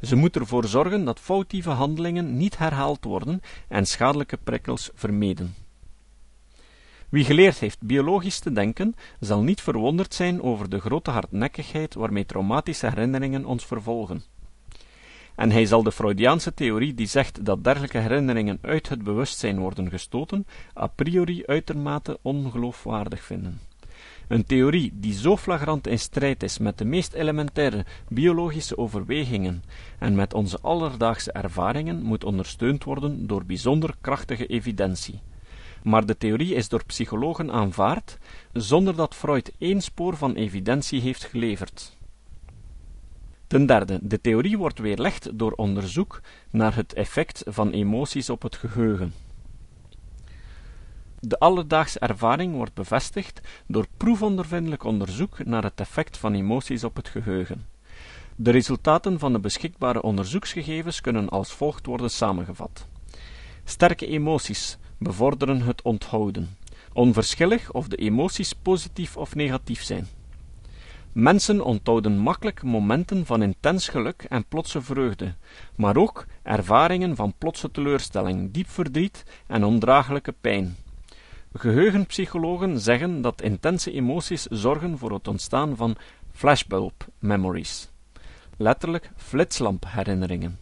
Ze 0.00 0.16
moet 0.16 0.36
ervoor 0.36 0.66
zorgen 0.66 1.04
dat 1.04 1.20
foutieve 1.20 1.70
handelingen 1.70 2.36
niet 2.36 2.58
herhaald 2.58 3.04
worden 3.04 3.40
en 3.68 3.86
schadelijke 3.86 4.36
prikkels 4.36 4.90
vermeden. 4.94 5.54
Wie 7.12 7.24
geleerd 7.24 7.58
heeft 7.58 7.80
biologisch 7.80 8.38
te 8.38 8.52
denken, 8.52 8.94
zal 9.20 9.42
niet 9.42 9.60
verwonderd 9.60 10.14
zijn 10.14 10.42
over 10.42 10.68
de 10.68 10.80
grote 10.80 11.10
hardnekkigheid 11.10 11.94
waarmee 11.94 12.26
traumatische 12.26 12.86
herinneringen 12.86 13.44
ons 13.44 13.66
vervolgen. 13.66 14.22
En 15.34 15.50
hij 15.50 15.66
zal 15.66 15.82
de 15.82 15.92
Freudiaanse 15.92 16.54
theorie 16.54 16.94
die 16.94 17.06
zegt 17.06 17.44
dat 17.44 17.64
dergelijke 17.64 17.98
herinneringen 17.98 18.58
uit 18.62 18.88
het 18.88 19.02
bewustzijn 19.02 19.58
worden 19.58 19.90
gestoten, 19.90 20.46
a 20.76 20.86
priori 20.86 21.42
uitermate 21.46 22.18
ongeloofwaardig 22.22 23.22
vinden. 23.22 23.60
Een 24.28 24.44
theorie 24.44 24.92
die 24.94 25.14
zo 25.14 25.36
flagrant 25.36 25.86
in 25.86 25.98
strijd 25.98 26.42
is 26.42 26.58
met 26.58 26.78
de 26.78 26.84
meest 26.84 27.12
elementaire 27.12 27.84
biologische 28.08 28.78
overwegingen 28.78 29.62
en 29.98 30.14
met 30.14 30.34
onze 30.34 30.58
alledaagse 30.60 31.32
ervaringen, 31.32 32.02
moet 32.02 32.24
ondersteund 32.24 32.84
worden 32.84 33.26
door 33.26 33.44
bijzonder 33.44 33.94
krachtige 34.00 34.46
evidentie 34.46 35.20
maar 35.82 36.06
de 36.06 36.18
theorie 36.18 36.54
is 36.54 36.68
door 36.68 36.84
psychologen 36.84 37.52
aanvaard, 37.52 38.18
zonder 38.52 38.96
dat 38.96 39.14
Freud 39.14 39.52
één 39.58 39.80
spoor 39.80 40.16
van 40.16 40.34
evidentie 40.34 41.00
heeft 41.00 41.24
geleverd. 41.24 41.96
Ten 43.46 43.66
derde, 43.66 43.98
de 44.02 44.20
theorie 44.20 44.58
wordt 44.58 44.78
weerlegd 44.78 45.38
door 45.38 45.52
onderzoek 45.52 46.20
naar 46.50 46.74
het 46.74 46.92
effect 46.92 47.42
van 47.46 47.70
emoties 47.70 48.30
op 48.30 48.42
het 48.42 48.56
geheugen. 48.56 49.14
De 51.20 51.38
alledaagse 51.38 51.98
ervaring 51.98 52.54
wordt 52.54 52.74
bevestigd 52.74 53.40
door 53.66 53.86
proefondervindelijk 53.96 54.84
onderzoek 54.84 55.44
naar 55.44 55.62
het 55.62 55.80
effect 55.80 56.16
van 56.18 56.34
emoties 56.34 56.84
op 56.84 56.96
het 56.96 57.08
geheugen. 57.08 57.66
De 58.36 58.50
resultaten 58.50 59.18
van 59.18 59.32
de 59.32 59.38
beschikbare 59.38 60.02
onderzoeksgegevens 60.02 61.00
kunnen 61.00 61.28
als 61.28 61.52
volgt 61.52 61.86
worden 61.86 62.10
samengevat. 62.10 62.86
Sterke 63.64 64.06
emoties 64.06 64.78
bevorderen 65.02 65.62
het 65.62 65.82
onthouden, 65.82 66.56
onverschillig 66.92 67.72
of 67.72 67.88
de 67.88 67.96
emoties 67.96 68.52
positief 68.52 69.16
of 69.16 69.34
negatief 69.34 69.82
zijn. 69.82 70.06
Mensen 71.12 71.64
onthouden 71.64 72.18
makkelijk 72.18 72.62
momenten 72.62 73.26
van 73.26 73.42
intens 73.42 73.88
geluk 73.88 74.24
en 74.28 74.44
plotse 74.48 74.82
vreugde, 74.82 75.34
maar 75.76 75.96
ook 75.96 76.26
ervaringen 76.42 77.16
van 77.16 77.34
plotse 77.38 77.70
teleurstelling, 77.70 78.52
diep 78.52 78.68
verdriet 78.68 79.24
en 79.46 79.64
ondraaglijke 79.64 80.34
pijn. 80.40 80.76
Geheugenpsychologen 81.54 82.80
zeggen 82.80 83.20
dat 83.20 83.42
intense 83.42 83.92
emoties 83.92 84.42
zorgen 84.42 84.98
voor 84.98 85.12
het 85.12 85.28
ontstaan 85.28 85.76
van 85.76 85.96
flashbulb 86.30 87.06
memories, 87.18 87.90
letterlijk 88.56 89.10
flitslampeherinneringen, 89.16 90.58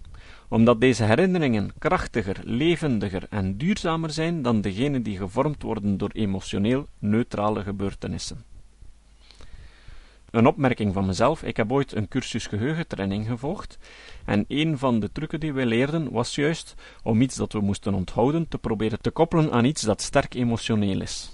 omdat 0.50 0.80
deze 0.80 1.04
herinneringen 1.04 1.70
krachtiger, 1.78 2.40
levendiger 2.44 3.26
en 3.30 3.56
duurzamer 3.56 4.10
zijn 4.10 4.42
dan 4.42 4.60
degene 4.60 5.02
die 5.02 5.16
gevormd 5.16 5.62
worden 5.62 5.98
door 5.98 6.10
emotioneel 6.12 6.86
neutrale 6.98 7.62
gebeurtenissen. 7.62 8.44
Een 10.30 10.46
opmerking 10.46 10.94
van 10.94 11.06
mezelf. 11.06 11.42
Ik 11.42 11.56
heb 11.56 11.72
ooit 11.72 11.94
een 11.94 12.08
cursus 12.08 12.46
geheugentraining 12.46 13.26
gevolgd. 13.26 13.78
En 14.24 14.44
een 14.48 14.78
van 14.78 15.00
de 15.00 15.12
trucken 15.12 15.40
die 15.40 15.52
wij 15.52 15.66
leerden 15.66 16.10
was 16.10 16.34
juist 16.34 16.74
om 17.02 17.20
iets 17.20 17.36
dat 17.36 17.52
we 17.52 17.60
moesten 17.60 17.94
onthouden 17.94 18.48
te 18.48 18.58
proberen 18.58 19.00
te 19.00 19.10
koppelen 19.10 19.52
aan 19.52 19.64
iets 19.64 19.82
dat 19.82 20.02
sterk 20.02 20.34
emotioneel 20.34 21.00
is. 21.00 21.30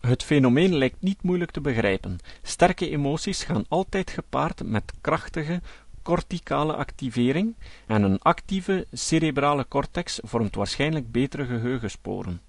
Het 0.00 0.22
fenomeen 0.22 0.74
lijkt 0.76 1.02
niet 1.02 1.22
moeilijk 1.22 1.50
te 1.50 1.60
begrijpen. 1.60 2.18
Sterke 2.42 2.90
emoties 2.90 3.44
gaan 3.44 3.64
altijd 3.68 4.10
gepaard 4.10 4.62
met 4.64 4.92
krachtige 5.00 5.60
corticale 6.08 6.72
activering 6.72 7.56
en 7.86 8.02
een 8.02 8.18
actieve 8.18 8.86
cerebrale 8.92 9.68
cortex 9.68 10.20
vormt 10.22 10.54
waarschijnlijk 10.54 11.12
betere 11.12 11.44
geheugensporen. 11.44 12.40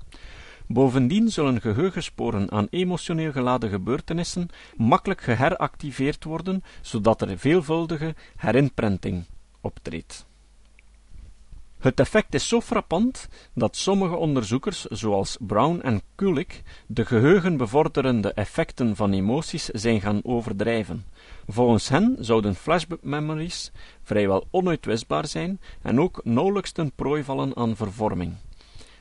Bovendien 0.67 1.29
zullen 1.29 1.61
geheugensporen 1.61 2.51
aan 2.51 2.67
emotioneel 2.69 3.31
geladen 3.31 3.69
gebeurtenissen 3.69 4.49
makkelijk 4.75 5.21
geheractiveerd 5.21 6.23
worden, 6.23 6.63
zodat 6.81 7.21
er 7.21 7.37
veelvuldige 7.37 8.15
herinprinting 8.35 9.25
optreedt. 9.61 10.28
Het 11.79 11.99
effect 11.99 12.33
is 12.33 12.47
zo 12.47 12.61
frappant 12.61 13.27
dat 13.53 13.75
sommige 13.75 14.15
onderzoekers, 14.15 14.85
zoals 14.85 15.37
Brown 15.39 15.79
en 15.79 16.01
Kulik, 16.15 16.63
de 16.87 17.05
geheugenbevorderende 17.05 18.33
effecten 18.33 18.95
van 18.95 19.13
emoties 19.13 19.65
zijn 19.65 20.01
gaan 20.01 20.19
overdrijven. 20.23 21.05
Volgens 21.47 21.89
hen 21.89 22.15
zouden 22.19 22.55
flashback 22.55 23.03
memories 23.03 23.71
vrijwel 24.03 24.47
onuitwisbaar 24.51 25.27
zijn 25.27 25.59
en 25.81 25.99
ook 25.99 26.21
nauwelijks 26.23 26.71
ten 26.71 26.91
prooi 26.91 27.23
vallen 27.23 27.55
aan 27.55 27.75
vervorming 27.75 28.35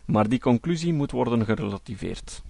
maar 0.09 0.29
die 0.29 0.41
conclusie 0.41 0.93
moet 0.93 1.11
worden 1.11 1.45
gerelativeerd. 1.45 2.43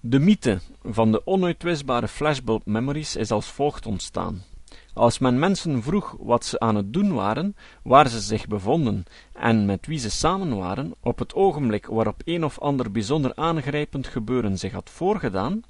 De 0.00 0.18
mythe 0.18 0.60
van 0.82 1.12
de 1.12 1.26
onuitwisbare 1.26 2.08
flashbulb 2.08 2.66
memories 2.66 3.16
is 3.16 3.30
als 3.30 3.46
volgt 3.46 3.86
ontstaan. 3.86 4.42
Als 4.96 5.18
men 5.18 5.38
mensen 5.38 5.82
vroeg 5.82 6.16
wat 6.18 6.44
ze 6.44 6.58
aan 6.58 6.74
het 6.74 6.92
doen 6.92 7.12
waren, 7.12 7.56
waar 7.82 8.08
ze 8.08 8.20
zich 8.20 8.46
bevonden 8.46 9.04
en 9.32 9.66
met 9.66 9.86
wie 9.86 9.98
ze 9.98 10.10
samen 10.10 10.56
waren, 10.56 10.94
op 11.00 11.18
het 11.18 11.34
ogenblik 11.34 11.86
waarop 11.86 12.22
een 12.24 12.44
of 12.44 12.58
ander 12.58 12.90
bijzonder 12.90 13.32
aangrijpend 13.34 14.06
gebeuren 14.06 14.58
zich 14.58 14.72
had 14.72 14.90
voorgedaan, 14.90 15.62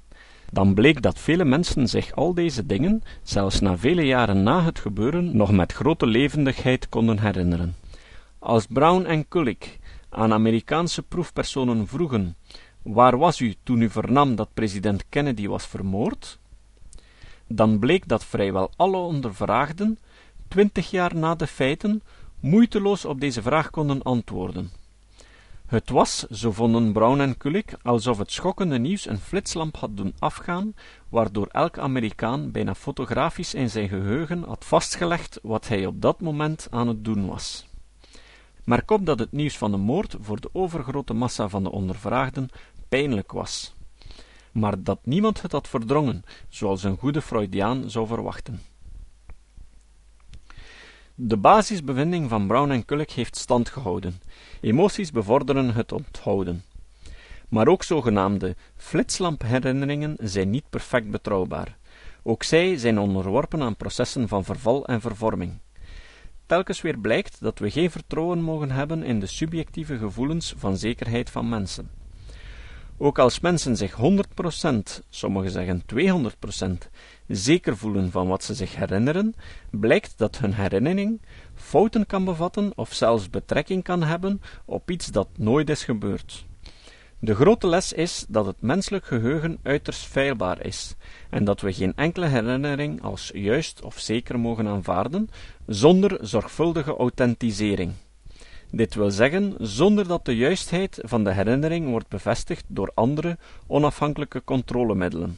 dan 0.51 0.73
bleek 0.73 1.01
dat 1.01 1.19
vele 1.19 1.45
mensen 1.45 1.87
zich 1.87 2.11
al 2.15 2.33
deze 2.33 2.65
dingen, 2.65 3.03
zelfs 3.23 3.59
na 3.59 3.77
vele 3.77 4.05
jaren 4.05 4.43
na 4.43 4.63
het 4.63 4.79
gebeuren, 4.79 5.37
nog 5.37 5.51
met 5.51 5.73
grote 5.73 6.05
levendigheid 6.05 6.89
konden 6.89 7.19
herinneren. 7.19 7.75
Als 8.39 8.65
Brown 8.65 9.05
en 9.05 9.27
Kulik 9.27 9.79
aan 10.09 10.33
Amerikaanse 10.33 11.03
proefpersonen 11.03 11.87
vroegen: 11.87 12.35
Waar 12.81 13.17
was 13.17 13.39
u 13.39 13.55
toen 13.63 13.81
u 13.81 13.89
vernam 13.89 14.35
dat 14.35 14.53
president 14.53 15.03
Kennedy 15.09 15.47
was 15.47 15.65
vermoord? 15.65 16.39
Dan 17.47 17.79
bleek 17.79 18.07
dat 18.07 18.25
vrijwel 18.25 18.71
alle 18.75 18.97
ondervraagden, 18.97 19.99
twintig 20.47 20.89
jaar 20.91 21.15
na 21.15 21.35
de 21.35 21.47
feiten, 21.47 22.01
moeiteloos 22.39 23.05
op 23.05 23.19
deze 23.19 23.41
vraag 23.41 23.69
konden 23.69 24.01
antwoorden. 24.03 24.71
Het 25.67 25.89
was, 25.89 26.23
zo 26.23 26.51
vonden 26.51 26.91
Brown 26.91 27.19
en 27.19 27.37
Kulik, 27.37 27.75
alsof 27.81 28.17
het 28.17 28.31
schokkende 28.31 28.79
nieuws 28.79 29.07
een 29.07 29.17
flitslamp 29.17 29.75
had 29.75 29.97
doen 29.97 30.13
afgaan, 30.19 30.73
waardoor 31.09 31.47
elk 31.47 31.77
Amerikaan 31.77 32.51
bijna 32.51 32.75
fotografisch 32.75 33.53
in 33.53 33.69
zijn 33.69 33.89
geheugen 33.89 34.43
had 34.43 34.65
vastgelegd 34.65 35.39
wat 35.43 35.67
hij 35.67 35.85
op 35.85 36.01
dat 36.01 36.21
moment 36.21 36.67
aan 36.71 36.87
het 36.87 37.05
doen 37.05 37.27
was. 37.27 37.67
Merk 38.63 38.91
op 38.91 39.05
dat 39.05 39.19
het 39.19 39.31
nieuws 39.31 39.57
van 39.57 39.71
de 39.71 39.77
moord 39.77 40.15
voor 40.19 40.41
de 40.41 40.49
overgrote 40.53 41.13
massa 41.13 41.49
van 41.49 41.63
de 41.63 41.71
ondervraagden 41.71 42.49
pijnlijk 42.89 43.31
was, 43.31 43.75
maar 44.57 44.83
dat 44.83 44.99
niemand 45.03 45.41
het 45.41 45.51
had 45.51 45.67
verdrongen, 45.67 46.23
zoals 46.49 46.83
een 46.83 46.97
goede 46.97 47.21
Freudiaan 47.21 47.89
zou 47.89 48.07
verwachten. 48.07 48.61
De 51.15 51.37
basisbevinding 51.37 52.29
van 52.29 52.47
Brown 52.47 52.71
en 52.71 52.85
Kulik 52.85 53.11
heeft 53.11 53.35
stand 53.35 53.69
gehouden. 53.69 54.21
Emoties 54.61 55.11
bevorderen 55.11 55.73
het 55.73 55.91
onthouden. 55.91 56.63
Maar 57.49 57.67
ook 57.67 57.83
zogenaamde 57.83 58.55
flitslampeherinneringen 58.75 60.15
zijn 60.19 60.49
niet 60.49 60.69
perfect 60.69 61.11
betrouwbaar. 61.11 61.77
Ook 62.23 62.43
zij 62.43 62.77
zijn 62.77 62.99
onderworpen 62.99 63.61
aan 63.61 63.75
processen 63.75 64.27
van 64.27 64.43
verval 64.43 64.85
en 64.85 65.01
vervorming 65.01 65.59
telkens 66.47 66.81
weer 66.81 66.99
blijkt 66.99 67.41
dat 67.41 67.59
we 67.59 67.71
geen 67.71 67.91
vertrouwen 67.91 68.41
mogen 68.41 68.71
hebben 68.71 69.03
in 69.03 69.19
de 69.19 69.25
subjectieve 69.25 69.97
gevoelens 69.97 70.53
van 70.57 70.77
zekerheid 70.77 71.29
van 71.29 71.49
mensen. 71.49 71.89
Ook 72.99 73.19
als 73.19 73.39
mensen 73.39 73.77
zich 73.77 73.95
100%, 73.95 75.03
sommigen 75.09 75.51
zeggen 75.51 75.83
200%, 75.95 76.89
zeker 77.27 77.77
voelen 77.77 78.11
van 78.11 78.27
wat 78.27 78.43
ze 78.43 78.53
zich 78.53 78.75
herinneren, 78.75 79.35
blijkt 79.69 80.17
dat 80.17 80.37
hun 80.37 80.53
herinnering 80.53 81.21
fouten 81.55 82.05
kan 82.05 82.25
bevatten 82.25 82.71
of 82.75 82.93
zelfs 82.93 83.29
betrekking 83.29 83.83
kan 83.83 84.03
hebben 84.03 84.41
op 84.65 84.91
iets 84.91 85.07
dat 85.07 85.27
nooit 85.37 85.69
is 85.69 85.83
gebeurd. 85.83 86.45
De 87.19 87.35
grote 87.35 87.67
les 87.67 87.93
is 87.93 88.25
dat 88.29 88.45
het 88.45 88.61
menselijk 88.61 89.05
geheugen 89.05 89.59
uiterst 89.63 90.05
feilbaar 90.05 90.65
is 90.65 90.95
en 91.29 91.43
dat 91.43 91.61
we 91.61 91.73
geen 91.73 91.95
enkele 91.95 92.25
herinnering 92.25 93.01
als 93.01 93.31
juist 93.33 93.81
of 93.81 93.99
zeker 93.99 94.39
mogen 94.39 94.67
aanvaarden 94.67 95.29
zonder 95.65 96.17
zorgvuldige 96.21 96.95
authentisering. 96.95 97.93
Dit 98.71 98.95
wil 98.95 99.11
zeggen 99.11 99.55
zonder 99.59 100.07
dat 100.07 100.25
de 100.25 100.35
juistheid 100.35 100.99
van 101.03 101.23
de 101.23 101.31
herinnering 101.31 101.89
wordt 101.89 102.07
bevestigd 102.07 102.65
door 102.67 102.91
andere 102.93 103.37
onafhankelijke 103.67 104.43
controlemiddelen. 104.43 105.37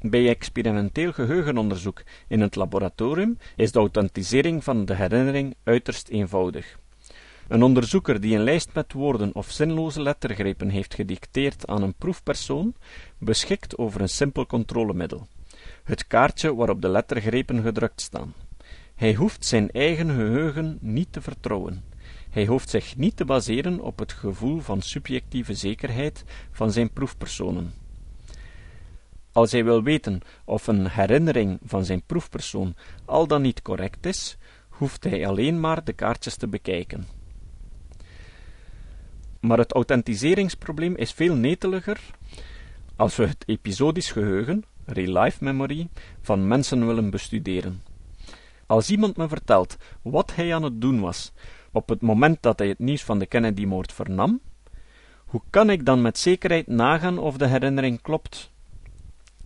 Bij 0.00 0.28
experimenteel 0.28 1.12
geheugenonderzoek 1.12 2.02
in 2.28 2.40
het 2.40 2.56
laboratorium 2.56 3.38
is 3.56 3.72
de 3.72 3.78
authentisering 3.78 4.64
van 4.64 4.84
de 4.84 4.94
herinnering 4.94 5.54
uiterst 5.64 6.08
eenvoudig. 6.08 6.78
Een 7.48 7.62
onderzoeker 7.62 8.20
die 8.20 8.36
een 8.36 8.42
lijst 8.42 8.70
met 8.74 8.92
woorden 8.92 9.34
of 9.34 9.50
zinloze 9.50 10.02
lettergrepen 10.02 10.68
heeft 10.68 10.94
gedicteerd 10.94 11.66
aan 11.66 11.82
een 11.82 11.94
proefpersoon, 11.94 12.74
beschikt 13.18 13.78
over 13.78 14.00
een 14.00 14.08
simpel 14.08 14.46
controlemiddel: 14.46 15.26
het 15.84 16.06
kaartje 16.06 16.54
waarop 16.54 16.82
de 16.82 16.88
lettergrepen 16.88 17.62
gedrukt 17.62 18.00
staan. 18.00 18.34
Hij 18.98 19.14
hoeft 19.14 19.44
zijn 19.44 19.70
eigen 19.70 20.08
geheugen 20.10 20.78
niet 20.80 21.12
te 21.12 21.20
vertrouwen. 21.20 21.84
Hij 22.30 22.46
hoeft 22.46 22.70
zich 22.70 22.96
niet 22.96 23.16
te 23.16 23.24
baseren 23.24 23.80
op 23.80 23.98
het 23.98 24.12
gevoel 24.12 24.60
van 24.60 24.82
subjectieve 24.82 25.54
zekerheid 25.54 26.24
van 26.50 26.72
zijn 26.72 26.90
proefpersonen. 26.90 27.72
Als 29.32 29.52
hij 29.52 29.64
wil 29.64 29.82
weten 29.82 30.20
of 30.44 30.66
een 30.66 30.88
herinnering 30.88 31.58
van 31.64 31.84
zijn 31.84 32.02
proefpersoon 32.02 32.74
al 33.04 33.26
dan 33.26 33.42
niet 33.42 33.62
correct 33.62 34.06
is, 34.06 34.36
hoeft 34.68 35.04
hij 35.04 35.26
alleen 35.26 35.60
maar 35.60 35.84
de 35.84 35.92
kaartjes 35.92 36.36
te 36.36 36.48
bekijken. 36.48 37.06
Maar 39.40 39.58
het 39.58 39.72
authentiseringsprobleem 39.72 40.96
is 40.96 41.12
veel 41.12 41.34
neteliger 41.34 42.00
als 42.96 43.16
we 43.16 43.26
het 43.26 43.44
episodisch 43.46 44.10
geheugen, 44.10 44.64
real-life 44.84 45.44
memory, 45.44 45.88
van 46.20 46.48
mensen 46.48 46.86
willen 46.86 47.10
bestuderen. 47.10 47.87
Als 48.68 48.90
iemand 48.90 49.16
me 49.16 49.28
vertelt 49.28 49.76
wat 50.02 50.34
hij 50.34 50.54
aan 50.54 50.62
het 50.62 50.80
doen 50.80 51.00
was 51.00 51.32
op 51.72 51.88
het 51.88 52.00
moment 52.00 52.42
dat 52.42 52.58
hij 52.58 52.68
het 52.68 52.78
nieuws 52.78 53.04
van 53.04 53.18
de 53.18 53.26
Kennedy-moord 53.26 53.92
vernam, 53.92 54.40
hoe 55.26 55.42
kan 55.50 55.70
ik 55.70 55.84
dan 55.84 56.02
met 56.02 56.18
zekerheid 56.18 56.66
nagaan 56.66 57.18
of 57.18 57.36
de 57.36 57.46
herinnering 57.46 58.02
klopt? 58.02 58.50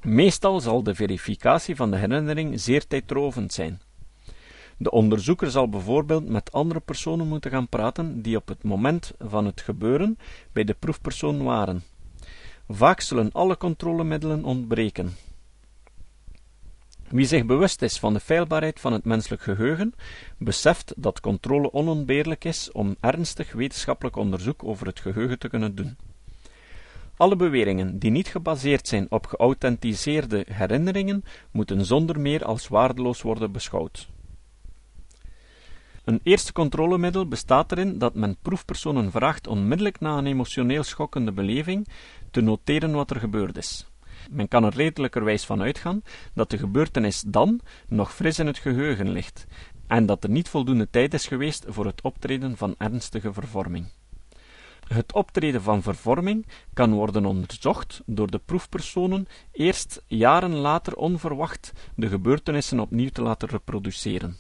Meestal 0.01 0.61
zal 0.61 0.83
de 0.83 0.95
verificatie 0.95 1.77
van 1.77 1.91
de 1.91 1.97
herinnering 1.97 2.61
zeer 2.61 2.87
tijdrovend 2.87 3.53
zijn. 3.53 3.81
De 4.77 4.91
onderzoeker 4.91 5.51
zal 5.51 5.69
bijvoorbeeld 5.69 6.29
met 6.29 6.53
andere 6.53 6.81
personen 6.81 7.29
moeten 7.29 7.51
gaan 7.51 7.69
praten 7.69 8.23
die 8.23 8.37
op 8.37 8.49
het 8.49 8.63
moment 8.63 9.13
van 9.19 9.47
het 9.47 9.61
gebeuren 9.61 10.19
bij 10.53 10.65
de 10.65 10.75
proefpersoon 10.75 11.43
waren. 11.43 11.83
Vaak 12.69 13.01
zullen 13.01 13.33
alle 13.33 13.57
controlemiddelen 13.57 14.45
ontbreken. 14.45 15.13
Wie 17.13 17.27
zich 17.27 17.47
bewust 17.47 17.83
is 17.83 17.99
van 17.99 18.13
de 18.13 18.21
feilbaarheid 18.21 18.81
van 18.81 18.93
het 18.93 19.05
menselijk 19.05 19.43
geheugen, 19.43 19.95
beseft 20.39 20.95
dat 20.97 21.21
controle 21.21 21.73
onontbeerlijk 21.73 22.45
is 22.45 22.73
om 22.73 22.97
ernstig 23.01 23.53
wetenschappelijk 23.53 24.17
onderzoek 24.17 24.65
over 24.65 24.87
het 24.87 25.01
geheugen 25.01 25.39
te 25.39 25.49
kunnen 25.49 25.75
doen. 25.75 25.97
Alle 27.17 27.37
beweringen 27.37 27.99
die 27.99 28.11
niet 28.11 28.29
gebaseerd 28.29 28.89
zijn 28.89 29.07
op 29.11 29.27
geauthentiseerde 29.27 30.47
herinneringen 30.51 31.25
moeten 31.51 31.85
zonder 31.85 32.21
meer 32.21 32.45
als 32.45 32.69
waardeloos 32.69 33.23
worden 33.23 33.53
beschouwd. 33.53 34.09
Een 36.05 36.21
eerste 36.23 36.53
controlemiddel 36.53 37.29
bestaat 37.29 37.73
erin 37.73 37.99
dat 37.99 38.15
men 38.15 38.37
proefpersonen 38.43 39.11
vraagt 39.11 39.47
onmiddellijk 39.47 40.01
na 40.01 40.19
een 40.19 40.27
emotioneel 40.27 40.83
schokkende 40.83 41.33
beleving 41.33 41.89
te 42.31 42.41
noteren 42.41 42.93
wat 42.93 43.11
er 43.11 43.21
gebeurd 43.21 43.57
is. 43.57 43.92
Men 44.31 44.49
kan 44.49 44.65
er 44.65 44.75
redelijkerwijs 44.75 45.45
van 45.45 45.63
uitgaan 45.63 46.03
dat 46.35 46.51
de 46.51 46.59
gebeurtenis 46.59 47.23
dan 47.27 47.61
nog 47.89 48.15
fris 48.15 48.39
in 48.39 48.47
het 48.47 48.59
geheugen 48.59 49.11
ligt 49.11 49.47
en 49.87 50.07
dat 50.07 50.25
er 50.25 50.31
niet 50.31 50.49
voldoende 50.49 50.91
tijd 50.91 51.15
is 51.15 51.27
geweest 51.27 51.65
voor 51.69 51.87
het 51.87 52.03
optreden 52.03 52.57
van 52.57 52.75
ernstige 52.79 53.33
vervorming. 53.33 53.87
Het 54.89 55.13
optreden 55.13 55.63
van 55.63 55.83
vervorming 55.83 56.47
kan 56.73 56.93
worden 56.93 57.25
onderzocht 57.25 58.03
door 58.07 58.31
de 58.31 58.39
proefpersonen 58.39 59.27
eerst 59.53 60.03
jaren 60.07 60.55
later 60.55 60.97
onverwacht 60.97 61.73
de 61.95 62.09
gebeurtenissen 62.09 62.81
opnieuw 62.81 63.09
te 63.09 63.23
laten 63.23 63.49
reproduceren. 63.49 64.37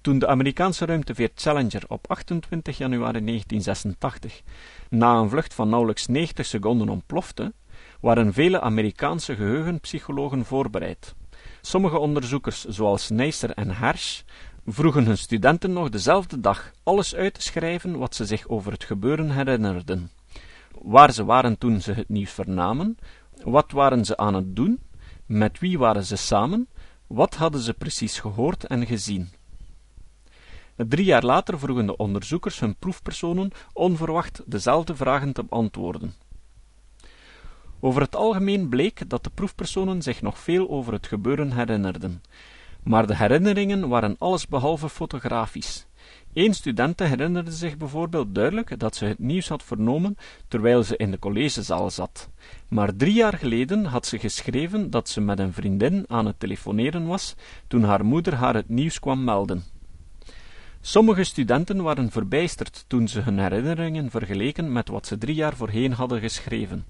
Toen 0.00 0.18
de 0.18 0.26
Amerikaanse 0.26 0.84
ruimteveer 0.84 1.30
Challenger 1.34 1.82
op 1.88 2.10
28 2.10 2.78
januari 2.78 3.24
1986 3.24 4.42
na 4.90 5.14
een 5.14 5.28
vlucht 5.28 5.54
van 5.54 5.68
nauwelijks 5.68 6.06
90 6.06 6.46
seconden 6.46 6.88
ontplofte, 6.88 7.52
waren 8.00 8.32
vele 8.32 8.60
Amerikaanse 8.60 9.34
geheugenpsychologen 9.34 10.44
voorbereid. 10.44 11.14
Sommige 11.60 11.98
onderzoekers, 11.98 12.64
zoals 12.64 13.08
Neisser 13.08 13.50
en 13.50 13.70
Hersch, 13.70 14.22
vroegen 14.66 15.04
hun 15.04 15.18
studenten 15.18 15.72
nog 15.72 15.88
dezelfde 15.88 16.40
dag 16.40 16.70
alles 16.82 17.14
uit 17.14 17.34
te 17.34 17.42
schrijven 17.42 17.98
wat 17.98 18.14
ze 18.14 18.24
zich 18.24 18.48
over 18.48 18.72
het 18.72 18.84
gebeuren 18.84 19.30
herinnerden. 19.30 20.10
Waar 20.82 21.12
ze 21.12 21.24
waren 21.24 21.58
toen 21.58 21.80
ze 21.80 21.92
het 21.92 22.08
nieuws 22.08 22.30
vernamen, 22.30 22.98
wat 23.44 23.72
waren 23.72 24.04
ze 24.04 24.16
aan 24.16 24.34
het 24.34 24.56
doen, 24.56 24.80
met 25.26 25.58
wie 25.58 25.78
waren 25.78 26.04
ze 26.04 26.16
samen, 26.16 26.68
wat 27.06 27.34
hadden 27.34 27.60
ze 27.60 27.74
precies 27.74 28.20
gehoord 28.20 28.64
en 28.64 28.86
gezien. 28.86 29.30
Drie 30.86 31.04
jaar 31.04 31.24
later 31.24 31.58
vroegen 31.58 31.86
de 31.86 31.96
onderzoekers 31.96 32.60
hun 32.60 32.76
proefpersonen 32.76 33.50
onverwacht 33.72 34.42
dezelfde 34.46 34.96
vragen 34.96 35.32
te 35.32 35.44
beantwoorden. 35.44 36.14
Over 37.80 38.02
het 38.02 38.16
algemeen 38.16 38.68
bleek 38.68 39.10
dat 39.10 39.24
de 39.24 39.30
proefpersonen 39.30 40.02
zich 40.02 40.22
nog 40.22 40.38
veel 40.38 40.70
over 40.70 40.92
het 40.92 41.06
gebeuren 41.06 41.52
herinnerden, 41.52 42.22
maar 42.82 43.06
de 43.06 43.16
herinneringen 43.16 43.88
waren 43.88 44.16
allesbehalve 44.18 44.88
fotografisch. 44.88 45.86
Eén 46.34 46.54
studente 46.54 47.04
herinnerde 47.04 47.52
zich 47.52 47.76
bijvoorbeeld 47.76 48.34
duidelijk 48.34 48.78
dat 48.78 48.96
ze 48.96 49.04
het 49.04 49.18
nieuws 49.18 49.48
had 49.48 49.62
vernomen 49.62 50.16
terwijl 50.48 50.82
ze 50.82 50.96
in 50.96 51.10
de 51.10 51.18
collegezaal 51.18 51.90
zat. 51.90 52.28
Maar 52.68 52.96
drie 52.96 53.14
jaar 53.14 53.38
geleden 53.38 53.84
had 53.84 54.06
ze 54.06 54.18
geschreven 54.18 54.90
dat 54.90 55.08
ze 55.08 55.20
met 55.20 55.38
een 55.38 55.52
vriendin 55.52 56.04
aan 56.08 56.26
het 56.26 56.40
telefoneren 56.40 57.06
was 57.06 57.34
toen 57.66 57.82
haar 57.82 58.04
moeder 58.04 58.34
haar 58.34 58.54
het 58.54 58.68
nieuws 58.68 59.00
kwam 59.00 59.24
melden. 59.24 59.64
Sommige 60.80 61.24
studenten 61.24 61.82
waren 61.82 62.10
verbijsterd 62.10 62.84
toen 62.86 63.08
ze 63.08 63.20
hun 63.20 63.38
herinneringen 63.38 64.10
vergeleken 64.10 64.72
met 64.72 64.88
wat 64.88 65.06
ze 65.06 65.18
drie 65.18 65.34
jaar 65.34 65.56
voorheen 65.56 65.92
hadden 65.92 66.20
geschreven. 66.20 66.86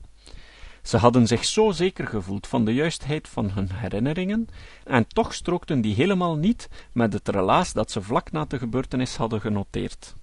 Ze 0.83 0.97
hadden 0.97 1.27
zich 1.27 1.45
zo 1.45 1.71
zeker 1.71 2.07
gevoeld 2.07 2.47
van 2.47 2.65
de 2.65 2.75
juistheid 2.75 3.29
van 3.29 3.51
hun 3.51 3.73
herinneringen, 3.73 4.49
en 4.85 5.07
toch 5.09 5.35
strookten 5.35 5.81
die 5.81 5.95
helemaal 5.95 6.37
niet 6.37 6.69
met 6.93 7.13
het 7.13 7.29
relaas 7.29 7.73
dat 7.73 7.91
ze 7.91 8.03
vlak 8.03 8.33
na 8.33 8.45
de 8.45 8.59
gebeurtenis 8.59 9.17
hadden 9.17 9.41
genoteerd. 9.41 10.15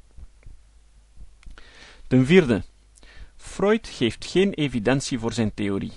Ten 2.08 2.26
vierde, 2.26 2.64
Freud 3.36 3.88
geeft 3.88 4.26
geen 4.26 4.54
evidentie 4.54 5.20
voor 5.20 5.34
zijn 5.34 5.54
theorie. 5.54 5.92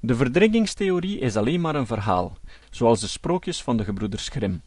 De 0.00 0.14
verdringingstheorie 0.14 1.18
is 1.18 1.36
alleen 1.36 1.60
maar 1.60 1.74
een 1.74 1.86
verhaal, 1.86 2.36
zoals 2.70 3.00
de 3.00 3.06
sprookjes 3.06 3.62
van 3.62 3.76
de 3.76 3.84
gebroeders 3.84 4.28
Grimm. 4.28 4.62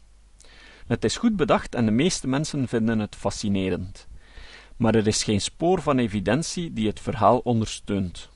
Het 0.86 1.04
is 1.04 1.16
goed 1.16 1.36
bedacht 1.36 1.74
en 1.74 1.84
de 1.84 1.90
meeste 1.90 2.28
mensen 2.28 2.68
vinden 2.68 2.98
het 2.98 3.16
fascinerend. 3.16 4.08
Maar 4.76 4.94
er 4.94 5.06
is 5.06 5.24
geen 5.24 5.40
spoor 5.40 5.82
van 5.82 5.98
evidentie 5.98 6.72
die 6.72 6.86
het 6.86 7.00
verhaal 7.00 7.38
ondersteunt. 7.38 8.30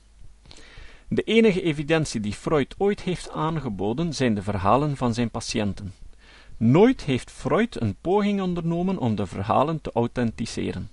De 1.07 1.21
enige 1.21 1.61
evidentie 1.61 2.19
die 2.19 2.33
Freud 2.33 2.75
ooit 2.77 3.01
heeft 3.01 3.29
aangeboden 3.29 4.13
zijn 4.13 4.33
de 4.33 4.41
verhalen 4.41 4.97
van 4.97 5.13
zijn 5.13 5.29
patiënten. 5.29 5.93
Nooit 6.57 7.03
heeft 7.03 7.31
Freud 7.31 7.81
een 7.81 7.95
poging 8.01 8.41
ondernomen 8.41 8.97
om 8.97 9.15
de 9.15 9.25
verhalen 9.25 9.81
te 9.81 9.91
authenticeren. 9.93 10.89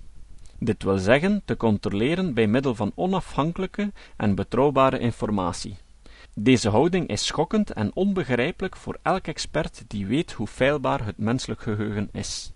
Dit 0.59 0.83
wil 0.83 0.97
zeggen 0.97 1.41
te 1.45 1.57
controleren 1.57 2.33
bij 2.33 2.47
middel 2.47 2.75
van 2.75 2.91
onafhankelijke 2.95 3.91
en 4.17 4.35
betrouwbare 4.35 4.99
informatie. 4.99 5.77
Deze 6.41 6.69
houding 6.69 7.07
is 7.07 7.25
schokkend 7.25 7.71
en 7.71 7.95
onbegrijpelijk 7.95 8.75
voor 8.75 8.97
elk 9.01 9.27
expert 9.27 9.83
die 9.87 10.05
weet 10.05 10.31
hoe 10.31 10.47
feilbaar 10.47 11.05
het 11.05 11.17
menselijk 11.17 11.61
geheugen 11.61 12.09
is. 12.11 12.51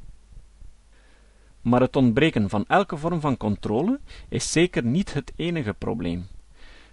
Maar 1.62 1.82
het 1.82 1.96
ontbreken 1.96 2.50
van 2.50 2.66
elke 2.68 2.98
vorm 2.98 3.20
van 3.20 3.38
controle 3.38 4.00
is 4.30 4.52
zeker 4.52 4.84
niet 4.84 5.14
het 5.14 5.32
enige 5.36 5.74
probleem. 5.74 6.28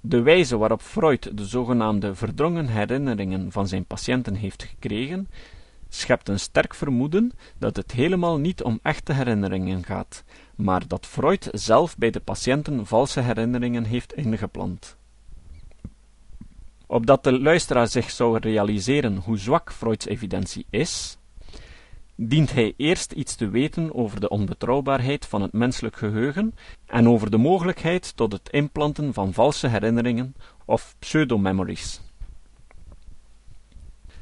De 0.01 0.23
wijze 0.23 0.57
waarop 0.57 0.83
Freud 0.83 1.37
de 1.37 1.45
zogenaamde 1.45 2.15
verdrongen 2.15 2.67
herinneringen 2.67 3.53
van 3.53 3.69
zijn 3.69 3.85
patiënten 3.85 4.35
heeft 4.35 4.63
gekregen, 4.63 5.29
schept 5.89 6.29
een 6.29 6.41
sterk 6.41 6.75
vermoeden 6.75 7.33
dat 7.59 7.77
het 7.77 7.93
helemaal 7.93 8.39
niet 8.39 8.63
om 8.63 8.79
echte 8.83 9.13
herinneringen 9.13 9.85
gaat, 9.85 10.25
maar 10.57 10.89
dat 10.89 11.07
Freud 11.07 11.49
zelf 11.53 11.97
bij 11.97 12.11
de 12.11 12.21
patiënten 12.21 12.87
valse 12.87 13.21
herinneringen 13.21 13.85
heeft 13.85 14.13
ingeplant. 14.13 14.99
Opdat 16.91 17.25
de 17.25 17.41
luisteraar 17.41 17.89
zich 17.89 18.11
zou 18.11 18.39
realiseren 18.39 19.17
hoe 19.17 19.39
zwak 19.39 19.73
Freuds 19.73 20.07
evidentie 20.07 20.67
is, 20.71 21.19
dient 22.15 22.53
hij 22.53 22.75
eerst 22.77 23.13
iets 23.13 23.35
te 23.35 23.49
weten 23.49 23.95
over 23.95 24.21
de 24.21 24.29
onbetrouwbaarheid 24.29 25.27
van 25.27 25.43
het 25.43 25.53
menselijk 25.53 25.97
geheugen 25.97 26.55
en 26.87 27.09
over 27.09 27.31
de 27.31 27.37
mogelijkheid 27.37 28.17
tot 28.17 28.33
het 28.33 28.49
implanten 28.51 29.13
van 29.13 29.33
valse 29.33 29.69
herinneringen 29.69 30.35
of 30.65 30.95
pseudomemories. 30.99 32.01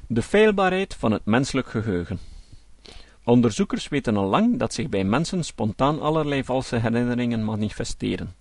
De 0.06 0.22
feilbaarheid 0.22 0.94
van 0.94 1.12
het 1.12 1.24
menselijk 1.24 1.68
geheugen. 1.68 2.18
Onderzoekers 3.24 3.88
weten 3.88 4.16
al 4.16 4.28
lang 4.28 4.58
dat 4.58 4.74
zich 4.74 4.88
bij 4.88 5.04
mensen 5.04 5.44
spontaan 5.44 6.00
allerlei 6.00 6.44
valse 6.44 6.76
herinneringen 6.76 7.44
manifesteren. 7.44 8.37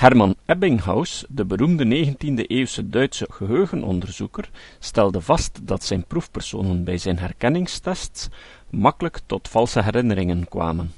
Herman 0.00 0.34
Ebbinghaus, 0.46 1.24
de 1.28 1.44
beroemde 1.44 1.84
19e-eeuwse 1.84 2.88
Duitse 2.88 3.26
geheugenonderzoeker, 3.30 4.50
stelde 4.78 5.20
vast 5.20 5.66
dat 5.66 5.84
zijn 5.84 6.04
proefpersonen 6.04 6.84
bij 6.84 6.98
zijn 6.98 7.18
herkenningstests 7.18 8.28
makkelijk 8.70 9.20
tot 9.26 9.48
valse 9.48 9.82
herinneringen 9.82 10.48
kwamen. 10.48 10.92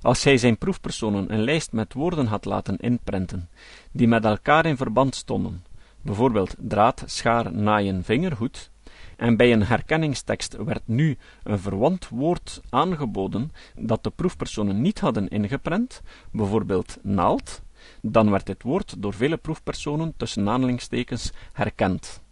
Als 0.00 0.24
hij 0.24 0.36
zijn 0.36 0.58
proefpersonen 0.58 1.32
een 1.32 1.42
lijst 1.42 1.72
met 1.72 1.92
woorden 1.92 2.26
had 2.26 2.44
laten 2.44 2.76
inprenten, 2.76 3.48
die 3.92 4.08
met 4.08 4.24
elkaar 4.24 4.66
in 4.66 4.76
verband 4.76 5.14
stonden, 5.14 5.64
bijvoorbeeld 6.02 6.54
draad, 6.58 7.02
schaar, 7.06 7.52
naaien, 7.52 8.04
vingerhoed, 8.04 8.70
en 9.16 9.36
bij 9.36 9.52
een 9.52 9.64
herkenningstekst 9.64 10.56
werd 10.56 10.82
nu 10.84 11.18
een 11.42 11.58
verwant 11.58 12.08
woord 12.08 12.60
aangeboden 12.70 13.52
dat 13.78 14.04
de 14.04 14.10
proefpersonen 14.10 14.80
niet 14.80 15.00
hadden 15.00 15.28
ingeprent, 15.28 16.02
bijvoorbeeld 16.30 16.98
naald, 17.02 17.62
dan 18.02 18.30
werd 18.30 18.46
dit 18.46 18.62
woord 18.62 18.94
door 18.98 19.14
vele 19.14 19.36
proefpersonen 19.36 20.14
tussen 20.16 20.48
aanhalingstekens 20.48 21.32
herkend. 21.52 22.22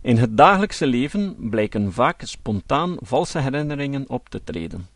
In 0.00 0.16
het 0.16 0.36
dagelijkse 0.36 0.86
leven 0.86 1.36
blijken 1.50 1.92
vaak 1.92 2.22
spontaan 2.24 2.96
valse 3.00 3.38
herinneringen 3.38 4.08
op 4.08 4.28
te 4.28 4.44
treden. 4.44 4.86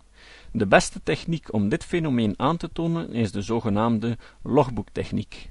De 0.53 0.67
beste 0.67 1.01
techniek 1.03 1.53
om 1.53 1.69
dit 1.69 1.85
fenomeen 1.85 2.35
aan 2.37 2.57
te 2.57 2.73
tonen 2.73 3.13
is 3.13 3.33
de 3.33 3.43
zogenaamde 3.43 4.19
logboektechniek. 4.43 5.51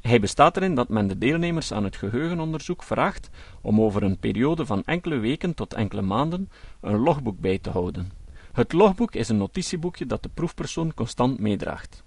Hij 0.00 0.20
bestaat 0.20 0.56
erin 0.56 0.74
dat 0.74 0.88
men 0.88 1.06
de 1.06 1.18
deelnemers 1.18 1.72
aan 1.72 1.84
het 1.84 1.96
geheugenonderzoek 1.96 2.82
vraagt 2.82 3.30
om 3.60 3.80
over 3.80 4.02
een 4.02 4.18
periode 4.18 4.66
van 4.66 4.82
enkele 4.84 5.16
weken 5.16 5.54
tot 5.54 5.74
enkele 5.74 6.02
maanden 6.02 6.50
een 6.80 6.98
logboek 6.98 7.40
bij 7.40 7.58
te 7.58 7.70
houden. 7.70 8.10
Het 8.52 8.72
logboek 8.72 9.14
is 9.14 9.28
een 9.28 9.36
notitieboekje 9.36 10.06
dat 10.06 10.22
de 10.22 10.28
proefpersoon 10.34 10.94
constant 10.94 11.38
meedraagt. 11.38 12.04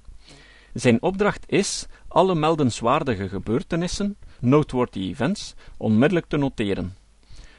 Zijn 0.75 1.01
opdracht 1.01 1.43
is 1.47 1.85
alle 2.07 2.35
meldenswaardige 2.35 3.29
gebeurtenissen, 3.29 4.17
noteworthy 4.39 4.99
events, 4.99 5.55
onmiddellijk 5.77 6.25
te 6.25 6.38
noteren. 6.38 6.95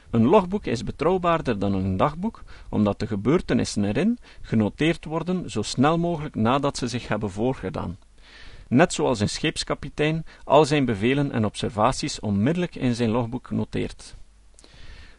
Een 0.09 0.25
logboek 0.25 0.65
is 0.65 0.83
betrouwbaarder 0.83 1.59
dan 1.59 1.73
een 1.73 1.97
dagboek, 1.97 2.43
omdat 2.69 2.99
de 2.99 3.07
gebeurtenissen 3.07 3.83
erin 3.83 4.17
genoteerd 4.41 5.05
worden 5.05 5.49
zo 5.49 5.61
snel 5.61 5.97
mogelijk 5.97 6.35
nadat 6.35 6.77
ze 6.77 6.87
zich 6.87 7.07
hebben 7.07 7.31
voorgedaan. 7.31 7.97
Net 8.67 8.93
zoals 8.93 9.19
een 9.19 9.29
scheepskapitein 9.29 10.25
al 10.43 10.65
zijn 10.65 10.85
bevelen 10.85 11.31
en 11.31 11.45
observaties 11.45 12.19
onmiddellijk 12.19 12.75
in 12.75 12.95
zijn 12.95 13.09
logboek 13.09 13.51
noteert. 13.51 14.15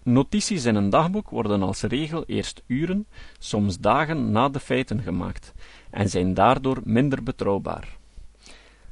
Notities 0.08 0.64
in 0.64 0.74
een 0.74 0.90
dagboek 0.90 1.30
worden 1.30 1.62
als 1.62 1.82
regel 1.82 2.24
eerst 2.26 2.62
uren, 2.66 3.06
soms 3.38 3.78
dagen 3.78 4.30
na 4.30 4.48
de 4.48 4.60
feiten 4.60 5.02
gemaakt, 5.02 5.52
en 5.90 6.08
zijn 6.08 6.34
daardoor 6.34 6.80
minder 6.84 7.22
betrouwbaar. 7.22 7.96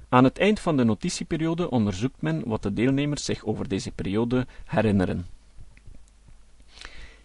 Aan 0.08 0.24
het 0.24 0.38
eind 0.38 0.60
van 0.60 0.76
de 0.76 0.84
notitieperiode 0.84 1.70
onderzoekt 1.70 2.22
men 2.22 2.42
wat 2.48 2.62
de 2.62 2.72
deelnemers 2.72 3.24
zich 3.24 3.44
over 3.44 3.68
deze 3.68 3.90
periode 3.90 4.46
herinneren. 4.64 5.26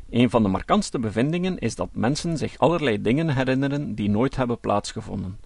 Een 0.10 0.30
van 0.30 0.44
de 0.44 0.50
markantste 0.50 1.00
bevindingen 1.00 1.58
is 1.58 1.76
dat 1.76 1.90
mensen 1.94 2.38
zich 2.38 2.58
allerlei 2.58 3.02
dingen 3.02 3.30
herinneren 3.30 3.96
die 3.96 4.10
nooit 4.10 4.36
hebben 4.36 4.60
plaatsgevonden. 4.60 5.40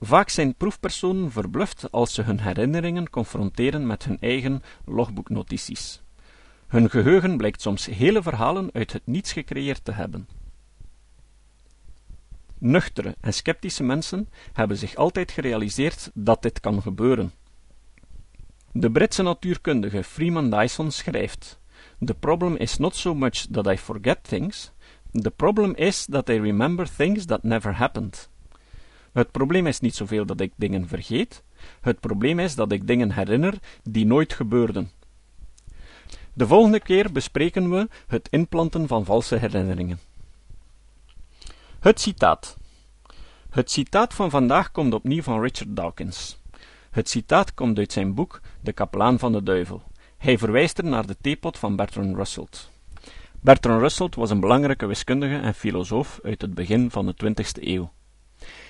Vaak 0.00 0.28
zijn 0.28 0.54
proefpersonen 0.54 1.30
verbluft 1.30 1.92
als 1.92 2.14
ze 2.14 2.22
hun 2.22 2.40
herinneringen 2.40 3.10
confronteren 3.10 3.86
met 3.86 4.04
hun 4.04 4.18
eigen 4.20 4.62
logboeknotities. 4.84 6.02
Hun 6.74 6.90
geheugen 6.90 7.36
blijkt 7.36 7.62
soms 7.62 7.86
hele 7.86 8.22
verhalen 8.22 8.70
uit 8.72 8.92
het 8.92 9.06
niets 9.06 9.32
gecreëerd 9.32 9.84
te 9.84 9.92
hebben. 9.92 10.28
Nuchtere 12.58 13.14
en 13.20 13.32
sceptische 13.34 13.82
mensen 13.82 14.28
hebben 14.52 14.76
zich 14.76 14.94
altijd 14.94 15.30
gerealiseerd 15.30 16.10
dat 16.14 16.42
dit 16.42 16.60
kan 16.60 16.82
gebeuren. 16.82 17.32
De 18.72 18.90
Britse 18.90 19.22
natuurkundige 19.22 20.04
Freeman 20.04 20.50
Dyson 20.50 20.90
schrijft: 20.90 21.60
The 22.04 22.14
problem 22.14 22.56
is 22.56 22.76
not 22.76 22.96
so 22.96 23.14
much 23.14 23.46
that 23.50 23.66
I 23.66 23.76
forget 23.76 24.18
things, 24.22 24.72
the 25.12 25.30
problem 25.30 25.74
is 25.74 26.04
that 26.04 26.28
I 26.28 26.38
remember 26.38 26.94
things 26.96 27.24
that 27.24 27.42
never 27.42 27.76
happened. 27.76 28.30
Het 29.12 29.30
probleem 29.30 29.66
is 29.66 29.80
niet 29.80 29.94
zoveel 29.94 30.26
dat 30.26 30.40
ik 30.40 30.52
dingen 30.56 30.88
vergeet, 30.88 31.42
het 31.80 32.00
probleem 32.00 32.38
is 32.38 32.54
dat 32.54 32.72
ik 32.72 32.86
dingen 32.86 33.12
herinner 33.12 33.54
die 33.82 34.06
nooit 34.06 34.32
gebeurden. 34.32 34.90
De 36.36 36.46
volgende 36.46 36.80
keer 36.80 37.12
bespreken 37.12 37.70
we 37.70 37.88
het 38.06 38.28
inplanten 38.30 38.88
van 38.88 39.04
valse 39.04 39.36
herinneringen. 39.36 40.00
Het 41.80 42.00
citaat. 42.00 42.56
Het 43.50 43.70
citaat 43.70 44.14
van 44.14 44.30
vandaag 44.30 44.70
komt 44.72 44.94
opnieuw 44.94 45.22
van 45.22 45.40
Richard 45.40 45.76
Dawkins. 45.76 46.38
Het 46.90 47.08
citaat 47.08 47.54
komt 47.54 47.78
uit 47.78 47.92
zijn 47.92 48.14
boek 48.14 48.40
De 48.60 48.72
kapelaan 48.72 49.18
van 49.18 49.32
de 49.32 49.42
duivel. 49.42 49.82
Hij 50.16 50.38
verwijst 50.38 50.78
er 50.78 50.84
naar 50.84 51.06
de 51.06 51.16
theepot 51.20 51.58
van 51.58 51.76
Bertrand 51.76 52.16
Russell. 52.16 52.46
Bertrand 53.40 53.80
Russell 53.80 54.08
was 54.16 54.30
een 54.30 54.40
belangrijke 54.40 54.86
wiskundige 54.86 55.36
en 55.36 55.54
filosoof 55.54 56.20
uit 56.22 56.40
het 56.40 56.54
begin 56.54 56.90
van 56.90 57.06
de 57.06 57.14
20e 57.24 57.62
eeuw. 57.62 57.92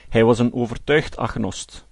Hij 0.09 0.25
was 0.25 0.39
een 0.39 0.53
overtuigd 0.53 1.17
agnost. 1.17 1.84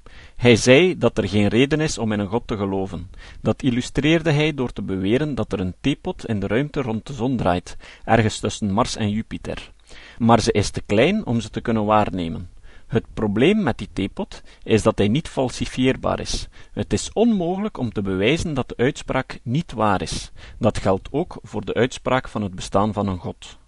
Hij 0.43 0.57
zei 0.57 0.99
dat 0.99 1.19
er 1.19 1.29
geen 1.29 1.49
reden 1.49 1.81
is 1.81 1.99
om 1.99 2.13
in 2.13 2.19
een 2.19 2.29
god 2.29 2.47
te 2.47 2.57
geloven. 2.57 3.11
Dat 3.41 3.63
illustreerde 3.63 4.31
hij 4.31 4.55
door 4.55 4.73
te 4.73 4.83
beweren 4.83 5.35
dat 5.35 5.53
er 5.53 5.61
een 5.61 5.75
theepot 5.81 6.27
in 6.27 6.41
de 6.41 6.47
ruimte 6.47 6.81
rond 6.81 7.07
de 7.07 7.13
zon 7.13 7.37
draait, 7.37 7.77
ergens 8.05 8.41
tussen 8.41 8.73
Mars 8.73 8.97
en 8.97 9.11
Jupiter. 9.11 9.73
Maar 10.19 10.41
ze 10.41 10.53
is 10.53 10.71
te 10.71 10.83
klein 10.87 11.27
om 11.27 11.41
ze 11.41 11.51
te 11.51 11.61
kunnen 11.61 11.85
waarnemen. 11.85 12.51
Het 12.87 13.05
probleem 13.15 13.63
met 13.63 13.79
die 13.79 13.89
theepot 13.93 14.43
is 14.63 14.83
dat 14.83 14.99
hij 14.99 15.09
niet 15.09 15.29
falsifieerbaar 15.29 16.21
is. 16.21 16.49
Het 16.73 16.93
is 16.93 17.13
onmogelijk 17.13 17.79
om 17.79 17.93
te 17.93 18.03
bewijzen 18.03 18.55
dat 18.55 18.69
de 18.69 18.77
uitspraak 18.77 19.39
niet 19.43 19.73
waar 19.73 20.03
is. 20.03 20.31
Dat 20.59 20.79
geldt 20.79 21.09
ook 21.11 21.39
voor 21.43 21.65
de 21.65 21.75
uitspraak 21.75 22.29
van 22.29 22.43
het 22.43 22.55
bestaan 22.55 22.93
van 22.93 23.07
een 23.07 23.19
god. 23.19 23.59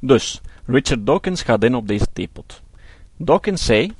Dus, 0.00 0.40
Richard 0.64 1.06
Dawkins 1.06 1.42
gaat 1.42 1.64
in 1.64 1.74
op 1.74 1.88
deze 1.88 2.06
theepot. 2.12 2.62
Dawkins 3.16 3.64
zei: 3.64 3.92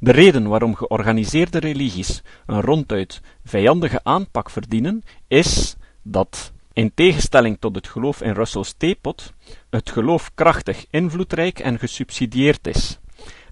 De 0.00 0.12
reden 0.12 0.48
waarom 0.48 0.74
georganiseerde 0.74 1.58
religies 1.58 2.22
een 2.46 2.60
ronduit 2.60 3.20
vijandige 3.44 4.00
aanpak 4.02 4.50
verdienen, 4.50 5.02
is 5.26 5.76
dat, 6.02 6.52
in 6.72 6.94
tegenstelling 6.94 7.56
tot 7.60 7.74
het 7.74 7.88
geloof 7.88 8.22
in 8.22 8.32
Russells 8.32 8.72
theepot, 8.72 9.32
het 9.70 9.90
geloof 9.90 10.30
krachtig, 10.34 10.86
invloedrijk 10.90 11.58
en 11.58 11.78
gesubsidieerd 11.78 12.66
is, 12.66 12.98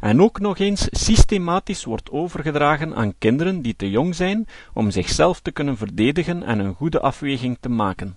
en 0.01 0.23
ook 0.23 0.41
nog 0.41 0.59
eens 0.59 0.89
systematisch 0.91 1.85
wordt 1.85 2.11
overgedragen 2.11 2.95
aan 2.95 3.19
kinderen 3.19 3.63
die 3.63 3.77
te 3.77 3.91
jong 3.91 4.15
zijn 4.15 4.47
om 4.73 4.91
zichzelf 4.91 5.41
te 5.41 5.51
kunnen 5.51 5.77
verdedigen 5.77 6.43
en 6.43 6.59
een 6.59 6.75
goede 6.75 7.01
afweging 7.01 7.57
te 7.61 7.69
maken. 7.69 8.17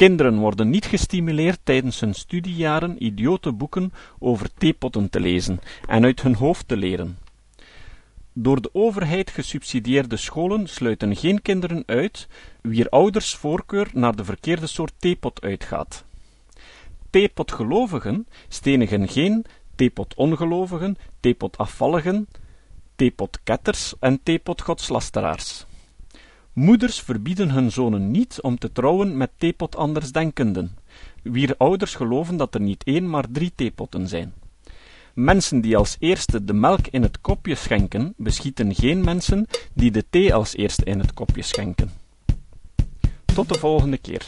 Kinderen 0.00 0.38
worden 0.38 0.70
niet 0.70 0.86
gestimuleerd 0.86 1.58
tijdens 1.62 2.00
hun 2.00 2.14
studiejaren 2.14 3.04
idiote 3.04 3.52
boeken 3.52 3.92
over 4.18 4.48
theepotten 4.58 5.10
te 5.10 5.20
lezen 5.20 5.60
en 5.86 6.04
uit 6.04 6.22
hun 6.22 6.34
hoofd 6.34 6.68
te 6.68 6.76
leren. 6.76 7.18
Door 8.32 8.62
de 8.62 8.70
overheid 8.72 9.30
gesubsidieerde 9.30 10.16
scholen 10.16 10.68
sluiten 10.68 11.16
geen 11.16 11.42
kinderen 11.42 11.82
uit 11.86 12.28
wier 12.60 12.88
ouders 12.88 13.34
voorkeur 13.34 13.90
naar 13.92 14.16
de 14.16 14.24
verkeerde 14.24 14.66
soort 14.66 14.92
theepot 14.98 15.42
uitgaat. 15.42 16.04
Theepotgelovigen 17.10 18.26
stenigen 18.48 19.08
geen 19.08 19.44
theepotongelovigen, 19.74 20.96
theepotafvalligen, 21.20 22.28
theepotketters 22.96 23.94
en 23.98 24.20
theepotgodslasteraars. 24.22 25.66
Moeders 26.60 27.00
verbieden 27.00 27.50
hun 27.50 27.72
zonen 27.72 28.10
niet 28.10 28.38
om 28.40 28.58
te 28.58 28.72
trouwen 28.72 29.16
met 29.16 29.30
theepot 29.36 29.76
andersdenkenden, 29.76 30.76
wier 31.22 31.54
ouders 31.58 31.94
geloven 31.94 32.36
dat 32.36 32.54
er 32.54 32.60
niet 32.60 32.84
één 32.84 33.10
maar 33.10 33.24
drie 33.30 33.52
theepotten 33.54 34.08
zijn. 34.08 34.32
Mensen 35.14 35.60
die 35.60 35.76
als 35.76 35.96
eerste 35.98 36.44
de 36.44 36.52
melk 36.52 36.86
in 36.86 37.02
het 37.02 37.20
kopje 37.20 37.54
schenken, 37.54 38.14
beschieten 38.16 38.74
geen 38.74 39.04
mensen 39.04 39.46
die 39.72 39.90
de 39.90 40.04
thee 40.10 40.34
als 40.34 40.56
eerste 40.56 40.84
in 40.84 40.98
het 40.98 41.14
kopje 41.14 41.42
schenken. 41.42 41.90
Tot 43.34 43.48
de 43.48 43.58
volgende 43.58 43.98
keer. 43.98 44.24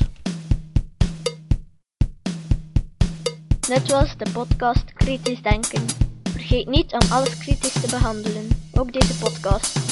Dit 3.60 3.90
was 3.90 4.16
de 4.16 4.30
podcast 4.32 4.92
Kritisch 4.92 5.42
Denken. 5.42 5.82
Vergeet 6.22 6.68
niet 6.68 6.92
om 6.92 7.10
alles 7.10 7.38
kritisch 7.38 7.80
te 7.80 7.90
behandelen, 7.90 8.48
ook 8.72 8.92
deze 8.92 9.18
podcast. 9.18 9.91